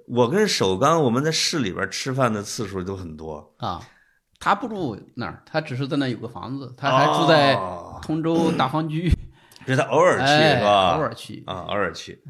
[0.08, 3.56] 我跟首钢我们在市里边吃饭的次数都很多。
[3.58, 3.82] 啊，
[4.40, 9.12] 他不住那儿，他只是在那有个房子，他还住在哦通州大方居，
[9.66, 10.94] 这他偶尔去哎是吧？
[10.96, 12.24] 偶尔去，啊，偶尔去。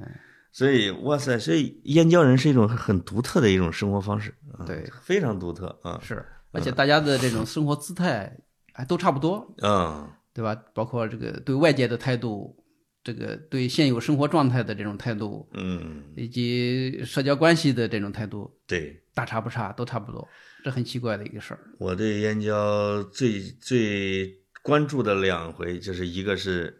[0.53, 5.99] 所以，哇塞，所以燕郊人是一种很独特的一种生活方式，啊对，非常独特啊。
[6.03, 8.37] 是，而且大家的这种生活姿态
[8.73, 10.55] 哎都差不多，嗯，对吧？
[10.73, 12.55] 包括这个对外界的态度，
[13.03, 20.27] 这个对现有生活状态的这种态度，嗯，以及社交关系的这种态度，对，大差不差，都差不多，
[20.63, 21.59] 这很奇怪的一个事儿。
[21.79, 26.79] 我对燕郊最最关注的两回，就是一个是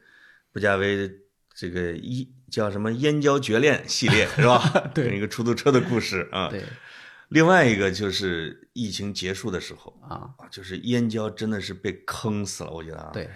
[0.54, 1.10] 布加威
[1.56, 4.62] 这个一叫什么燕郊绝恋系列是吧？
[4.96, 6.48] 对一个出租车的故事啊。
[6.50, 6.62] 对
[7.32, 13.10] 另外一个就是疫情结束的时候啊，啊，就是燕郊真的是被坑死了，我觉得啊。
[13.14, 13.30] 对，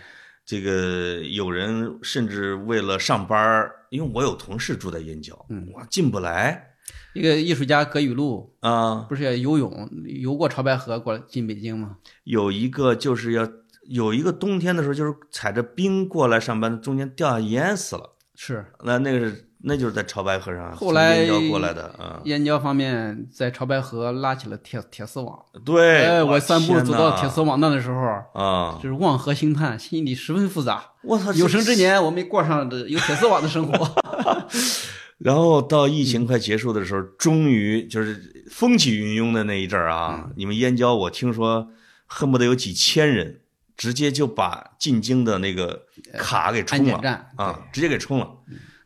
[0.46, 6.76] 这个有人甚至为了上班儿，因为我有同事住在燕郊，嗯我进不来
[7.14, 9.06] 一个艺术家葛雨露啊。
[9.08, 11.98] 不是也游泳游过潮白河过来进北京吗？
[12.26, 13.50] 有一个就是要
[13.88, 18.18] 有一个冬天的时候，就是踩着冰过来上班，中间掉下淹死了。
[18.36, 18.66] 是。
[18.84, 22.22] 那那个是那就是在潮白河上后来燕郊过来的啊。
[22.26, 30.92] 燕郊方面在潮白河拉起了铁铁丝网，对，哎，我散步走到铁丝网那的时候，啊，就是望河兴叹，心里十分复杂。
[31.02, 33.96] 我操，有生之年，我没过上的有铁丝网的生活。
[35.18, 40.30] 然后到疫情快结束的时候，终于就是风起云涌的那一阵儿嗯啊！
[40.36, 41.70] 你们燕郊，我听说
[42.06, 43.40] 恨不得有几千人，
[43.78, 45.84] 直接就把进京的那个
[46.18, 48.30] 卡给安冲了啊，直接给冲了。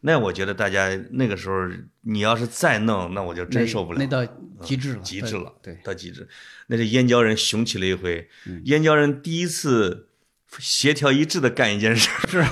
[0.01, 1.67] 那我觉得大家那个时候，
[2.01, 4.25] 你要是再弄，那我就真受不了那，到
[4.61, 6.27] 极致了，极致了，对，对到极致。
[6.67, 10.09] 那是燕郊人雄起了一回，嗯燕郊人第一次
[10.57, 12.09] 协调一致的干一件事。
[12.27, 12.43] 是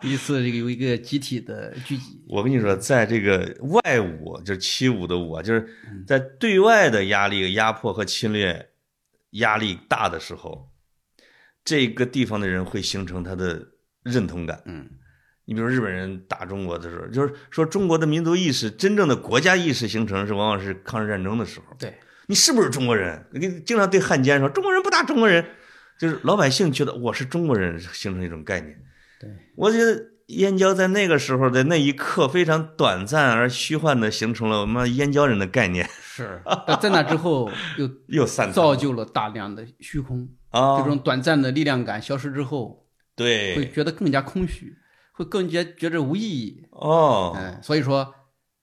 [0.00, 5.68] 第一次这个有一个集体的聚集，我跟你说，在这个外侮，就是欺侮的侮啊，就是
[6.06, 8.70] 在对外的压力、压迫和侵略
[9.32, 10.70] 压力大的时候，
[11.64, 13.68] 这个地方的人会形成他的
[14.02, 14.62] 认同感。
[14.66, 14.88] 嗯，
[15.44, 21.74] 你比如日本人打中国的时候，就是说中国的民族意识、真正的国家意识形成是往往是抗日战争的时候。
[21.78, 23.24] 对，你是不是中国人？
[23.32, 25.44] 你经常对汉奸说中国人不打中国人，
[25.98, 28.76] 就是老百姓觉得我是中国人，形成一种概念。
[29.20, 36.40] 对，我觉得燕郊在那个时候的那一刻非常短暂而虚幻的形成了我们燕郊人的概念，是。
[36.66, 40.28] 但在那之后， 又又散造就了大量的虚空。
[40.50, 42.86] 啊，这种短暂的力量感消失之后，
[43.16, 44.76] 对会觉得更加空虚，
[45.12, 46.66] 会更加觉着无意义。
[46.70, 48.14] 哦，哎，所以说，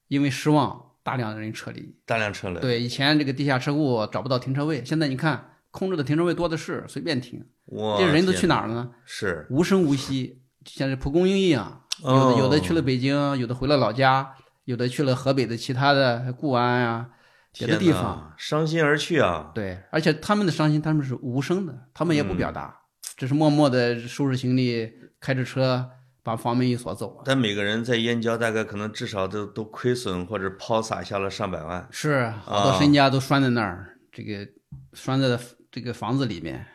[0.08, 1.96] 因为失望，大量的人撤离。
[2.06, 7.46] 大量撤离，对，以前这个地下车库找不到停车位，现在你看空着的停车位多的是，随便停。
[7.68, 8.92] 哇，这人都去哪儿了呢？
[9.06, 14.36] 是无声无息，像这蒲公英一样，有哦的有的去了北京，有的回了老家，
[14.66, 17.10] 有的去了河北的其他的固安啊，
[17.54, 18.34] 别的地方。
[18.38, 22.76] 伤心而去啊，对，而且他们的伤心他们是无声的，他们也不表达，
[23.16, 25.88] 只是默默的收拾行李，开着车
[26.24, 27.24] 把房门一锁走了。
[27.26, 34.48] 但每个人在燕郊大概可能至少都都亏损或者抛洒下了上百万，是，好多身家都拴在那儿，这个
[34.94, 35.40] 拴在
[35.72, 36.66] 这个房子里面。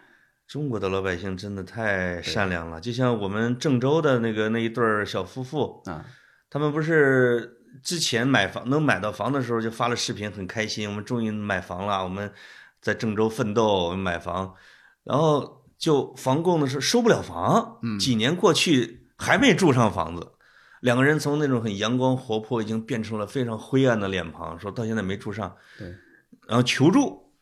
[0.47, 6.05] 中国的老百姓真的太善良了，就像我们郑州的那个那一对儿小夫妇，啊，
[6.51, 12.31] 他们不是之前买房能买到房的时候就发了视频，很开心，我们终于买房了，我们
[12.81, 14.55] 在郑州奋斗，买房，
[15.03, 20.33] 然后就房供的时候收不了房，嗯几年过去还没住上房子，
[20.81, 25.89] 两个人从那种很阳光活泼，已经变成了非常灰暗的脸庞，说到现在没住上，对，
[26.47, 27.33] 然后求助，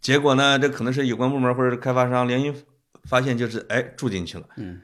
[0.00, 2.54] 结果呢，这可能是有关部门或者是开发商联姻
[3.04, 4.80] 发现，就是哎住进去了，嗯，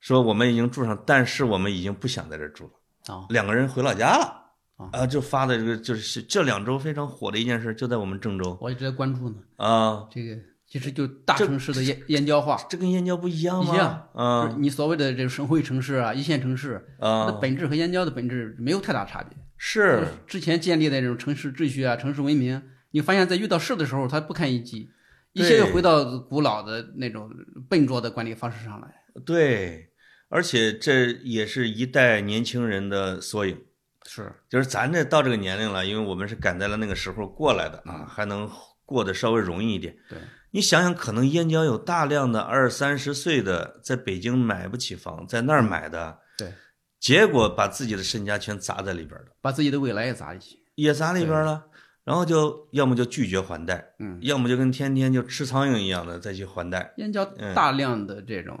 [0.00, 3.14] 说我们已经住上，但是我们已经不想在这儿住了。
[3.14, 9.36] 啊，两个人回老家了啊啊，就发的这个就是这两周非常火的一件事，就在我们郑州我一直在关注呢。
[9.56, 10.36] 啊，这个
[10.68, 13.74] 其实就大城市的燕燕郊化，这跟燕郊不一样吗？
[13.74, 19.36] 一样就是啊你所谓的这个省会城市啊、一线城市，它的啊，本质和燕郊的本质没有太大差别。
[19.56, 24.90] 是之前建立的这种城市秩序啊、城市文明，你发现在遇到事的时候，它不堪一击，
[25.32, 27.28] 一切又回到古老的那种
[27.68, 28.88] 笨拙的管理方式上来。
[29.24, 29.90] 对，
[30.28, 33.58] 而且这也是一代年轻人的缩影。
[34.06, 38.48] 是，就是咱这到这个年龄了，因为我们是赶在了那个时候过来的啊，还能
[38.84, 39.94] 过得稍微容易一点。
[40.08, 40.18] 对，
[40.50, 46.52] 你想想，可能燕郊有大量的二三十岁的在北京买不起房，在那儿买的，对，
[46.98, 50.58] 结果把自己的身家全砸在里边了，把自己的未来也砸进去。
[50.74, 51.66] 也砸里边了，
[52.04, 58.56] 然后就要么就拒绝还贷，嗯，要么就跟天天就吃苍蝇一样的再去还贷，燕郊嗯大量的这种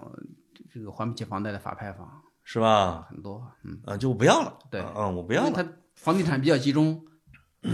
[0.72, 2.06] 这个还不起房贷的法拍房
[2.42, 3.06] 是吧？
[3.08, 5.52] 很多，嗯，啊，就不要了，对啊，嗯我不要了。
[5.54, 7.00] 它房地产比较集中，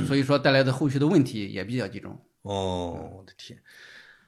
[0.07, 2.13] 所以说带来的后续的问题也比较集中。
[2.43, 3.59] 哦，我的天！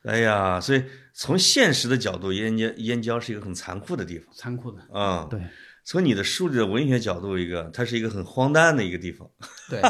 [0.07, 0.83] 哎呀，所以
[1.13, 4.79] 从现实的角度，燕郊燕郊是一个很残酷的地方残酷的。
[4.93, 5.27] 啊。
[5.31, 5.41] 对
[5.89, 9.31] 从你的书里的文学角度，一个它是一个很荒诞的一个地方，
[9.71, 9.81] 对，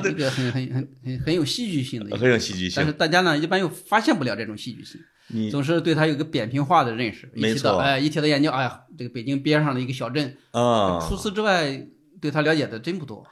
[0.00, 2.92] 这个很很很很很有戏剧性的一个，很有戏剧性但是。
[2.92, 7.28] 大家呢一般又发现不了这种戏剧性，你总是对它有个扁平化的认识。
[7.34, 11.84] 一没错哎，一提到燕郊，哎呀，这个北京边上的一个小镇，啊，除此之外，
[12.20, 13.26] 对它了解的真不多。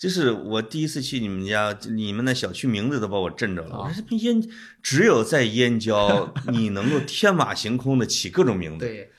[0.00, 3.76] 就是我第一次去你们家，你们那小区名字都把我震着了。
[3.76, 4.42] 啊我说这燕，
[4.82, 9.10] 只有在燕郊，你能够天马行空的起各种名字，对，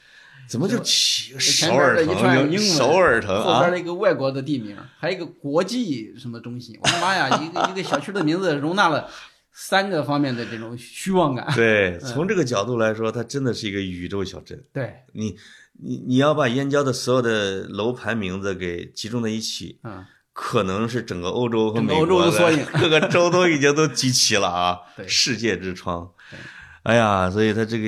[0.50, 2.52] 怎么就起首尔面的一串腾？
[2.52, 6.76] 英文首尔腾啊后边的一个外国的地名，还有一个国际什么中心。
[6.82, 9.08] 我的妈呀，一个一个小区的名字容纳了
[9.52, 11.46] 三个方面的这种虚妄感。
[11.56, 14.60] 对，从这个角度来说，它真的是一个宇宙小镇。
[14.74, 15.38] 对，你
[15.80, 20.04] 你你要把燕郊的所有的楼盘名字给集中在一起，嗯，
[20.34, 22.06] 可能是整个欧洲和美国
[22.80, 24.80] 各个州都已经都集齐了啊！
[24.96, 26.40] 对世界之窗对。
[26.84, 27.88] 哎呀，所以他这个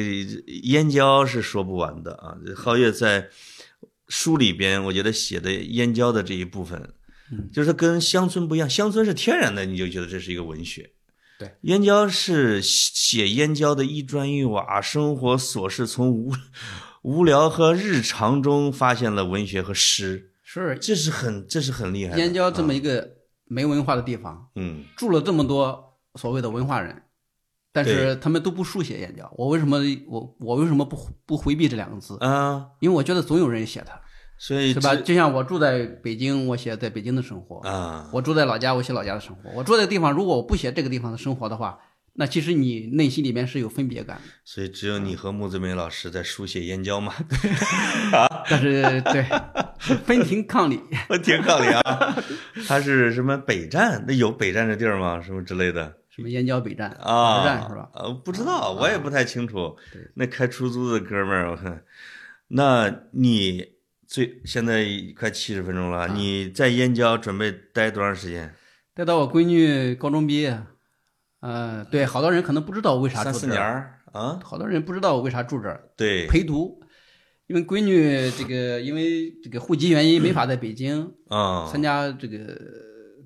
[0.63, 2.35] 燕郊是说不完的啊。
[2.55, 3.27] 皓月在
[4.07, 6.93] 书里边，我觉得写的燕郊的这一部分，
[7.31, 8.69] 嗯就是跟乡村不一样。
[8.69, 10.91] 乡村是天然的，你就觉得这是一个文学。
[11.39, 16.31] 对，燕郊是写燕郊的一砖一瓦生活琐事，从无
[17.01, 22.17] 无聊和日常中发现了文学和诗，是这是很这是很厉害。
[22.17, 23.07] 燕郊这么一个
[23.45, 27.03] 没文化的地方，嗯，住了这么多所谓的文化人，
[27.71, 29.31] 但是他们都不书写燕郊。
[29.37, 32.17] 我为什么我我为什么不不回避这两个字？
[32.19, 33.99] 啊，因为我觉得总有人写它，
[34.37, 34.95] 所以是吧？
[34.95, 39.49] 就像我住在北京，我写在北京的生活；啊，我住在老家，我写老家的生活。
[39.55, 41.79] 我住在地方，如果我不写这个地方的生活的话，
[42.16, 44.24] 那其实你内心里面是有分别感的。
[44.45, 47.14] 所以只有你和穆子美老师在书写燕郊嘛，
[48.49, 49.26] 但是对，
[50.05, 50.80] 分庭抗礼。
[51.09, 52.16] 分庭抗礼啊。
[52.68, 54.03] 他是什么北站？
[54.07, 55.22] 那有北站这地儿吗？
[55.22, 57.39] 什么之类的什么燕郊北站、啊？
[57.39, 57.89] 北站是吧？
[57.95, 60.01] 呃，不知道，我也不太清楚对。
[60.14, 61.84] 那开出租的哥们儿，我看，
[62.49, 63.66] 那你
[64.05, 64.86] 最现在
[65.18, 68.53] 快七十分钟了，你在燕郊准备待多长时间？
[68.93, 70.61] 待到我闺女高中毕业，
[71.43, 74.39] 呃，对，好多人可能不知道我为啥三四年住这儿，儿啊？
[74.41, 76.79] 好多人不知道我为啥住这儿，对，陪读。
[77.47, 82.37] 因为闺女这个，因为这个户籍原因没法在北京啊，参加这个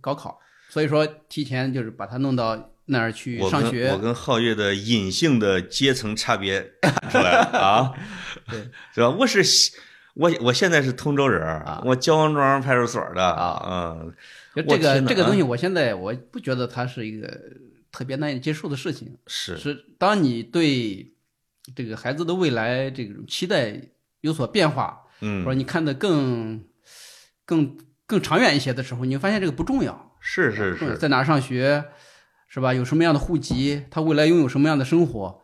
[0.01, 0.39] 高考，
[0.69, 3.99] 所以说提前就是把她弄到那儿去我跟上学我。
[3.99, 7.93] 跟皓月的隐性的阶层差别看出来了啊，
[8.49, 8.59] 对，
[8.95, 9.09] 是吧？
[9.11, 9.73] 我是西
[10.15, 13.61] 我我现在是通州人儿啊我焦王庄派出所的啊
[14.01, 14.13] 嗯，
[14.55, 17.27] 就这个天哪啊这个东西，我现在我不觉得它是一个
[17.97, 19.17] 特别难以接受的事情。
[19.25, 21.15] 是是当你对
[21.75, 23.81] 这个孩子的未来这种期待
[24.21, 26.63] 有所变化，嗯或者嗯，你看得更
[27.43, 27.75] 更
[28.05, 31.85] 更长远一些的时候，你会发现这个不重要，是是是，在哪上学，
[32.47, 32.71] 是吧？
[32.71, 35.41] 有什么样的户籍，他未来拥有什么样的生活，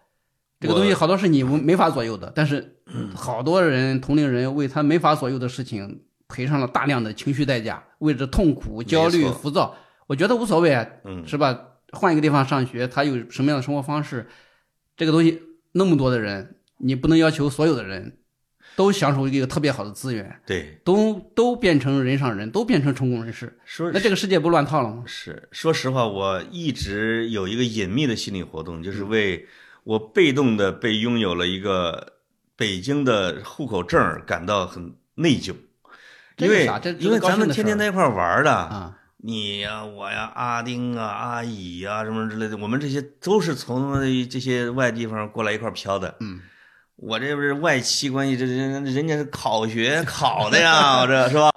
[0.60, 2.32] 这个东西好多是你没法左右的。
[2.36, 2.78] 但是
[3.16, 9.76] 好多人同龄人为他没法左右的事情赔上了大量的情绪代价，为着痛苦、焦虑、浮躁，
[10.06, 11.60] 我觉得无所谓啊，嗯，是吧？
[11.94, 14.28] 换一个地方上学，他有什么样的生活方式，
[14.98, 15.42] 这个东西
[15.72, 18.18] 那么多的人，你不能要求所有的人
[18.76, 25.04] 都享受一个特别好的资源，对，都都变成人上人，都变成成功人士，说那这个世界不乱套了吗？
[25.06, 29.48] 是说实话，我一直有一个隐秘的心理活动，嗯就是为
[29.84, 32.14] 我被动的被拥有了一个
[32.56, 35.54] 北京的户口证感到很内疚，
[36.38, 36.68] 因为
[36.98, 46.14] 因为咱们天天在一块儿玩儿的，啊，你呀、我呀、阿丁啊、阿乙呀、什么之类的，我们这些都是从这些外地方过来一块儿漂的。
[46.20, 46.42] 嗯，
[46.98, 51.52] 我这不是外戚关系，这人人家是考学 考的呀，我这是吧？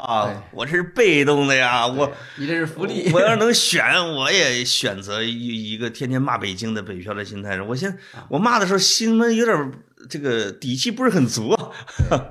[0.52, 7.60] 我这是被动的呀，我你这是福利，我要是能选，我也选择一一个天天骂北京的北漂的心态。
[7.60, 9.72] 我现啊我骂的时候，心里有点
[10.08, 11.72] 这个底气不是很足啊。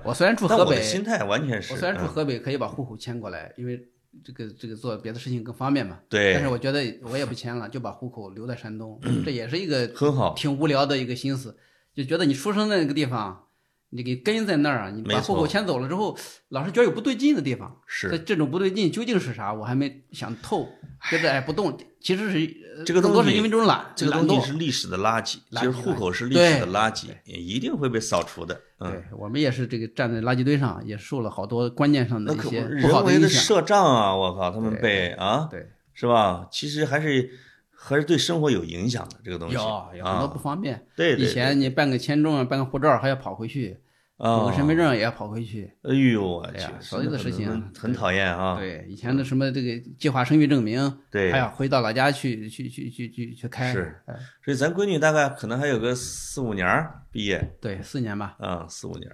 [0.01, 3.77] 我虽然住河 北，心态完全是，我虽然住嗯河北，可以把户口迁过来，因为
[4.23, 5.99] 这个这个做别的事情更方便嘛。
[6.09, 10.33] 对但是我觉得我也不签了，就把户口留在山东， 这也是一个很好。
[10.33, 11.57] 挺无聊的一个心思，
[11.93, 13.47] 就觉得你出生的那个地方，
[13.89, 16.17] 你给根在那儿啊，你把户口迁走了之后，
[16.49, 17.81] 老是觉得有不对劲的地方。
[18.01, 19.53] 这是这种不对劲究竟是啥？
[19.53, 20.67] 我还没想透，
[21.09, 22.37] 觉得哎不动，其实是
[22.77, 28.59] 呃这个更多是因为这种懒，这个东西是历史的垃圾，垃圾其实户口是历史的垃圾，也一定会被扫除的。
[28.79, 33.29] 嗯，对我们也是这个站在垃圾堆上，也受了好多观念上的一些不人为的好影响。
[33.29, 36.47] 设障啊，我靠，他们被啊，对，是吧？
[36.51, 37.29] 其实还是
[37.71, 39.61] 还是对生活有影响的这个东西有
[39.97, 40.41] 有很多不啊。
[40.43, 40.85] 方便。
[40.95, 43.77] 对对，以前你办个签证啊，办个护照还要跑回去，
[44.17, 45.71] 啊补个身份证也要跑回去。
[45.83, 48.57] 哎呦我去所有的事情很很讨厌啊。
[48.57, 53.73] 对，以前的什么这个计划生育证明，对还要回到老家去去去去去去开。
[53.73, 56.65] 是哎，所以咱闺女大概可能还有个四五年
[57.11, 59.11] 毕业对，四年吧，啊，四五年。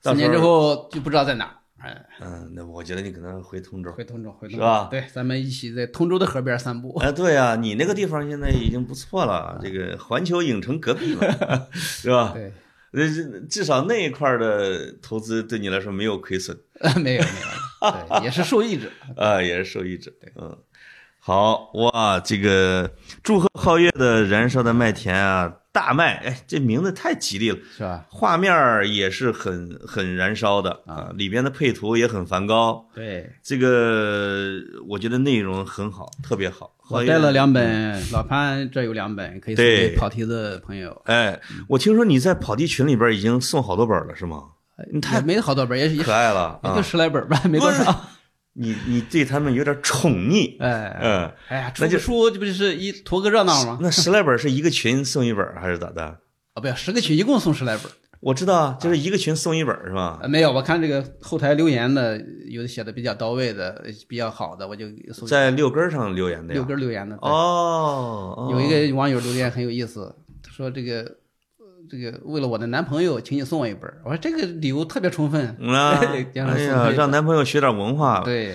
[0.00, 1.54] 四年之后就不知道在哪儿。
[1.78, 3.92] 哎，嗯，那我觉得你可能回通州。
[3.92, 6.96] 回通州，回通州，是吧对，咱们一起在通州的河边散步。
[6.98, 12.32] 哎，对呀、你那个地方现在已经不错了，这个环球影城隔壁了， 是吧？
[12.32, 12.52] 对，
[12.94, 16.56] 呃，至至少那一块儿的投资对你来说没有亏损
[17.02, 17.28] 没有没
[17.82, 18.88] 有，对，也是受益者。
[19.16, 20.12] 啊，也是受益者。
[20.20, 20.56] 对嗯，
[21.18, 22.90] 好哇，这个
[23.22, 27.58] 祝贺皓月的燃烧的麦田啊，大卖，哎，这名字太吉利了。
[27.76, 28.06] 是吧？
[28.08, 28.54] 画面
[28.94, 32.86] 也是很很燃烧的啊，里边的配图也很梵高。
[32.94, 36.70] 对，这个我觉得内容很好，特别好。
[36.88, 41.02] 我带了两本，老潘这有两本，可以送对给跑题的朋友。
[41.06, 44.44] 哎，我听说你在跑题群里边已经送好多本了，是吗？
[44.92, 46.82] 你太没好多本，也是也可爱了啊也就！
[46.82, 48.08] 十来本吧，没多少。
[48.54, 53.78] 你你对他们有点宠溺，哎，嗯，哎呀，那就书这不就是一图个热闹吗？
[53.80, 56.02] 那十来本是一个群送一本还是咋的？
[56.54, 57.90] 啊，不要，十个群一共送十来本。
[58.20, 60.18] 我知道啊，就是一个群送一本是吧？
[60.22, 62.18] 呃，没有，我看这个后台留言的，
[62.48, 66.58] 有的写的比较到位的，比较好的，我就送在六根上留言的呀。
[66.60, 67.16] 六根留言的。
[67.16, 71.06] 哦，哦有一个网友留言很有意思，他说这个呃
[71.94, 73.88] 这个为了我的男朋友，请你送我一本。
[74.04, 78.52] 我说这个理由特别充分，嗯啊， 哎呀，让男朋友学点文化，对，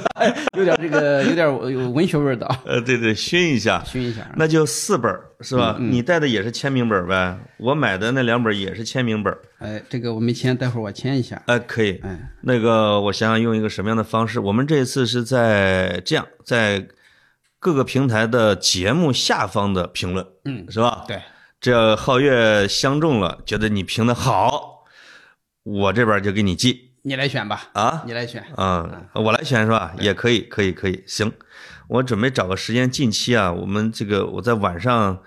[0.56, 4.26] 有点这个有点有文学味儿的， 呃，对对，熏一下，熏一下。
[4.36, 5.76] 那就四本是吧？
[5.78, 7.38] 嗯你带的也是签名本呗？
[7.58, 11.42] 我买的那两本也是签名本，哎，这个我没签，待会儿我签一下。
[11.44, 12.00] 哎，可以。
[12.02, 14.40] 哎，那个，我想想用一个什么样的方式？
[14.40, 16.88] 我们这次是在这样，在
[17.58, 21.04] 各个平台的节目下方的评论，嗯，是吧？
[21.06, 21.20] 对，
[21.60, 24.84] 这皓月相中了，觉得你评的好，
[25.64, 28.44] 我这边就给你寄你来选吧，啊你来选。
[28.54, 29.92] 啊，我来选是吧？
[29.98, 31.32] 也可以，可以，可以，行。
[31.88, 35.18] 我准备找个时间，近期啊，我们这个我在晚上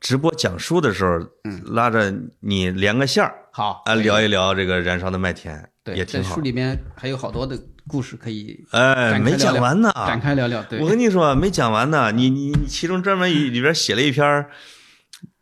[0.00, 6.40] 直播讲书的时候，嗯拉着你连个线儿好啊，聊一聊这个燃烧的麦田，对，也挺好书。
[6.40, 10.62] 里面还有好多的故事可以哎，没讲完呢，展开聊聊。
[10.64, 12.12] 对，我跟你说，没讲完呢。
[12.12, 14.50] 你你你，其中专门里 边写了一篇儿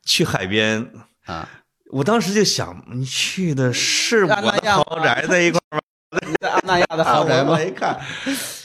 [0.07, 0.91] 去海边，
[1.27, 1.47] 啊，
[1.91, 5.81] 我当时就想，你去的是我的豪宅在一块儿
[6.27, 7.61] 你在阿那亚的豪宅吗？
[7.61, 8.01] 一看，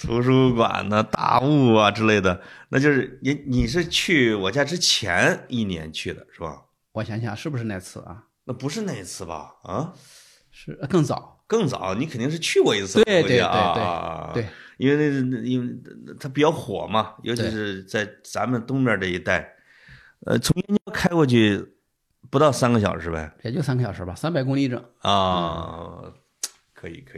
[0.04, 6.62] 图书馆呢、大雾啊之类的，那就是你你是去我家之前一年去的是吧？
[6.94, 8.24] 我想想是不是那次啊？
[8.46, 9.56] 那不是那一次吧？
[9.64, 9.94] 啊，
[10.52, 11.40] 是呃更早。
[11.48, 15.68] 更早，你肯定是去过一次对对对啊对对，因为那那因为
[16.18, 19.54] 它比较火嘛，尤其是在咱们东边这一带，
[20.26, 21.64] 呃，从燕郊开过去
[22.30, 23.32] 不到三个小时呗。
[23.44, 24.84] 也就三个小时吧，三百公里整。
[25.00, 26.04] 啊，
[26.74, 27.18] 可以可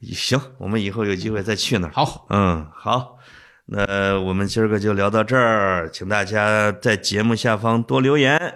[0.00, 1.90] 以，行，我们以后有机会再去那儿。
[1.92, 3.18] 好，嗯，好，
[3.66, 8.54] 那我们今儿个就聊到这儿，请大家在节目下方多留言，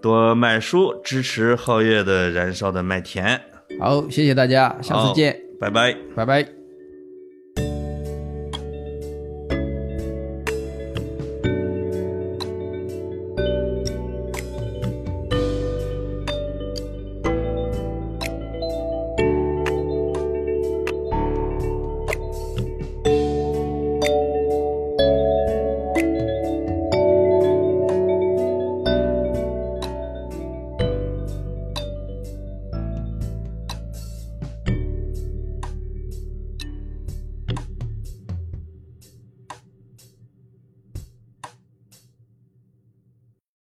[0.00, 3.40] 多买书，支持皓月的燃烧的麦田。
[3.78, 5.94] 好，谢谢大家，下次好见，拜拜。
[6.14, 6.55] 拜拜。